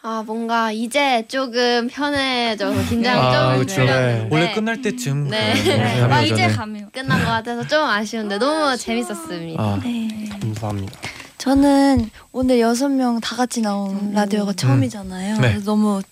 아, 0.06 0.22
뭔가 0.26 0.70
이제 0.70 1.24
조금 1.28 1.88
편해져서 1.88 2.90
긴장 2.90 3.18
아, 3.18 3.32
좀 3.54 3.54
그렇죠. 3.64 3.74
풀렸는데 3.76 4.28
원래 4.30 4.52
끝날 4.52 4.82
때쯤 4.82 5.30
네. 5.30 5.54
그런 5.62 5.78
네. 5.78 6.00
감이 6.00 6.14
아. 6.14 6.20
이제 6.20 6.46
네. 6.46 6.48
가면. 6.52 6.90
끝난 6.92 7.18
것 7.20 7.24
같아서 7.30 7.66
좀 7.66 7.82
아쉬운데 7.88 8.36
너무 8.36 8.76
재밌었습니다. 8.76 9.62
아, 9.62 9.80
네. 9.82 10.28
감사합니다. 10.42 10.92
저는 11.38 12.10
오늘 12.32 12.60
여섯 12.60 12.90
명 12.90 13.18
다 13.20 13.34
같이 13.34 13.62
나온 13.62 14.12
라디오가 14.12 14.52
처음이잖아요. 14.52 15.36
네. 15.40 15.48
그래서 15.52 15.64
너무 15.64 16.02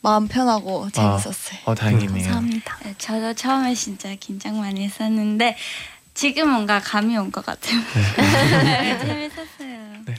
마음 0.00 0.26
편하고 0.26 0.88
재밌었어요. 0.90 1.60
어 1.66 1.74
다행이네요. 1.76 2.08
감사합니다. 2.12 2.78
네, 2.82 2.94
저도 2.98 3.34
처음에 3.34 3.74
진짜 3.76 4.12
긴장 4.18 4.58
많이 4.58 4.82
했었는데 4.84 5.56
지금 6.14 6.50
뭔가 6.50 6.80
감이 6.80 7.16
온 7.16 7.30
것 7.30 7.46
같아요. 7.46 7.78
네, 8.16 8.98
재밌었어요. 9.06 9.78
어, 10.08 10.12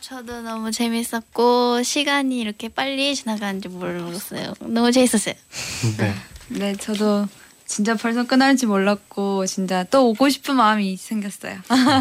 저도 0.00 0.42
너무 0.42 0.70
재밌었고 0.70 1.82
시간이 1.82 2.38
이렇게 2.38 2.68
빨리 2.68 3.14
지나가는지 3.14 3.68
몰랐어요. 3.68 4.54
너무 4.60 4.92
재밌었어요. 4.92 5.34
네. 5.98 6.14
네, 6.48 6.76
저도 6.76 7.26
진짜 7.66 7.94
벌써 7.94 8.26
끝날지 8.26 8.66
몰랐고 8.66 9.46
진짜 9.46 9.84
또 9.84 10.08
오고 10.10 10.28
싶은 10.28 10.56
마음이 10.56 10.96
생겼어요. 10.96 11.58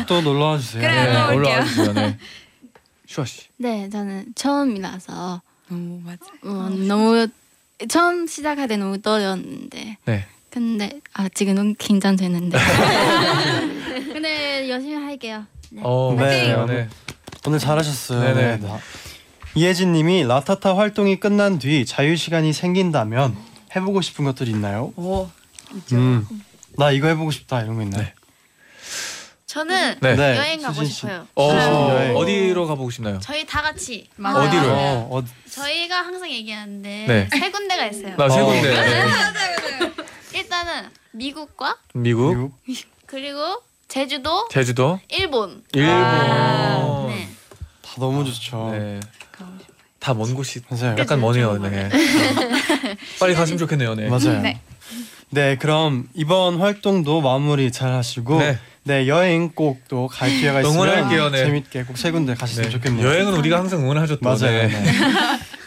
또 0.07 0.21
놀러 0.21 0.45
와 0.45 0.57
주세요. 0.57 0.81
그래요, 0.81 1.27
또 1.29 1.35
올게요. 1.35 1.53
올라와 1.55 1.65
주세요. 1.65 1.93
네. 1.93 2.17
슈아 3.07 3.25
씨. 3.25 3.43
네, 3.57 3.89
저는 3.89 4.33
처음이라서 4.35 5.41
오 5.71 5.75
맞아. 6.03 6.19
어, 6.43 6.69
너무 6.69 7.27
처음 7.87 8.27
시작할 8.27 8.67
때 8.67 8.77
너무 8.77 9.01
떨렸는데 9.01 9.97
네. 10.05 10.25
근데 10.49 10.99
아 11.13 11.29
지금 11.29 11.55
너무 11.55 11.73
긴장되는데 11.77 12.57
근데 14.13 14.69
열심히 14.69 14.95
할게요. 14.95 15.45
네. 15.69 15.81
어, 15.83 16.15
네. 16.17 16.65
네. 16.67 16.89
오늘 17.47 17.59
잘하셨어요. 17.59 18.33
네네. 18.33 18.57
네. 18.57 18.79
이혜진님이 19.55 20.25
라타타 20.25 20.77
활동이 20.77 21.19
끝난 21.19 21.57
뒤 21.59 21.85
자유 21.85 22.15
시간이 22.15 22.53
생긴다면 22.53 23.35
해보고 23.75 24.01
싶은 24.01 24.25
것들이 24.25 24.51
있나요? 24.51 24.93
오 24.95 25.29
있죠. 25.75 25.95
음, 25.95 26.27
나 26.77 26.91
이거 26.91 27.07
해보고 27.07 27.31
싶다 27.31 27.61
이런 27.61 27.75
거 27.75 27.81
있나요? 27.83 28.07
저는 29.47 29.95
네. 30.01 30.15
네. 30.15 30.37
여행 30.37 30.61
가고 30.61 30.73
수진 30.75 30.87
씨. 30.89 30.93
싶어요. 31.01 31.25
어, 31.35 31.49
여행. 31.95 32.15
어디로 32.15 32.67
가보고 32.67 32.91
싶나요? 32.91 33.19
저희 33.19 33.47
다 33.47 33.63
같이 33.63 34.07
맞아요. 34.15 34.47
어디로요? 34.47 34.71
어, 34.71 35.17
어, 35.17 35.23
저희가 35.49 35.97
항상 36.03 36.29
얘기하는데 36.29 37.05
네. 37.07 37.27
세 37.31 37.49
군데가 37.49 37.87
있어요. 37.87 38.15
나 38.15 38.29
세 38.29 38.41
어. 38.41 38.45
군데. 38.45 38.69
네. 38.71 39.05
일단은 40.37 40.89
미국과 41.11 41.77
미국, 41.95 42.35
미국? 42.35 42.53
그리고 43.07 43.63
제주도, 43.87 44.47
제주도, 44.51 44.99
일본. 45.09 45.63
일본. 45.73 45.91
아, 45.95 47.05
네. 47.07 47.08
다 47.89 47.95
너무 47.97 48.23
좋죠. 48.25 48.69
네. 48.71 48.99
다 49.99 50.13
먼 50.13 50.33
곳이 50.33 50.61
맞아요. 50.69 50.95
약간 50.97 51.19
머네요. 51.19 51.57
네. 51.57 51.89
빨리 53.19 53.33
갔으면 53.35 53.57
좋겠네요. 53.57 53.95
네. 53.95 54.07
맞아요. 54.07 54.41
네. 54.41 54.59
네. 55.29 55.57
그럼 55.57 56.07
이번 56.13 56.59
활동도 56.59 57.21
마무리 57.21 57.71
잘 57.71 57.91
하시고 57.91 58.39
네. 58.39 58.57
네, 58.83 59.07
여행 59.07 59.51
꼭 59.51 59.87
또 59.89 60.07
갈 60.07 60.29
기회가 60.29 60.61
있으면 60.61 60.75
응원할게요, 60.87 61.29
네. 61.29 61.37
재밌게 61.45 61.83
꼭 61.83 61.97
세 61.97 62.11
군데 62.11 62.33
가셨으면 62.33 62.69
네. 62.69 62.73
좋겠네요. 62.75 63.05
여행은 63.07 63.33
우리가 63.35 63.57
항상 63.57 63.81
응원하죠. 63.81 64.15
또. 64.19 64.29
맞아요. 64.29 64.37
네. 64.39 64.67
네. 64.69 64.91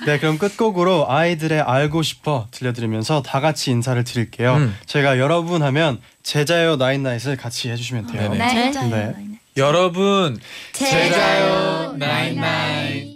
네, 0.07 0.19
그럼 0.19 0.39
끝곡으로 0.39 1.09
아이들의 1.11 1.61
알고 1.61 2.03
싶어 2.03 2.49
들려드리면서 2.51 3.23
다 3.23 3.41
같이 3.41 3.71
인사를 3.71 4.03
드릴게요. 4.03 4.55
음. 4.57 4.77
저희가 4.87 5.19
여러분 5.19 5.63
하면 5.63 6.01
제자요 6.25 6.77
나인나잇을 6.77 7.37
같이 7.37 7.71
해주시면 7.71 8.07
돼요. 8.09 8.31
네네. 8.33 8.71
네. 8.91 9.15
여러분 9.57 10.39
제자요. 10.73 11.95
나잇나잇 11.99 13.12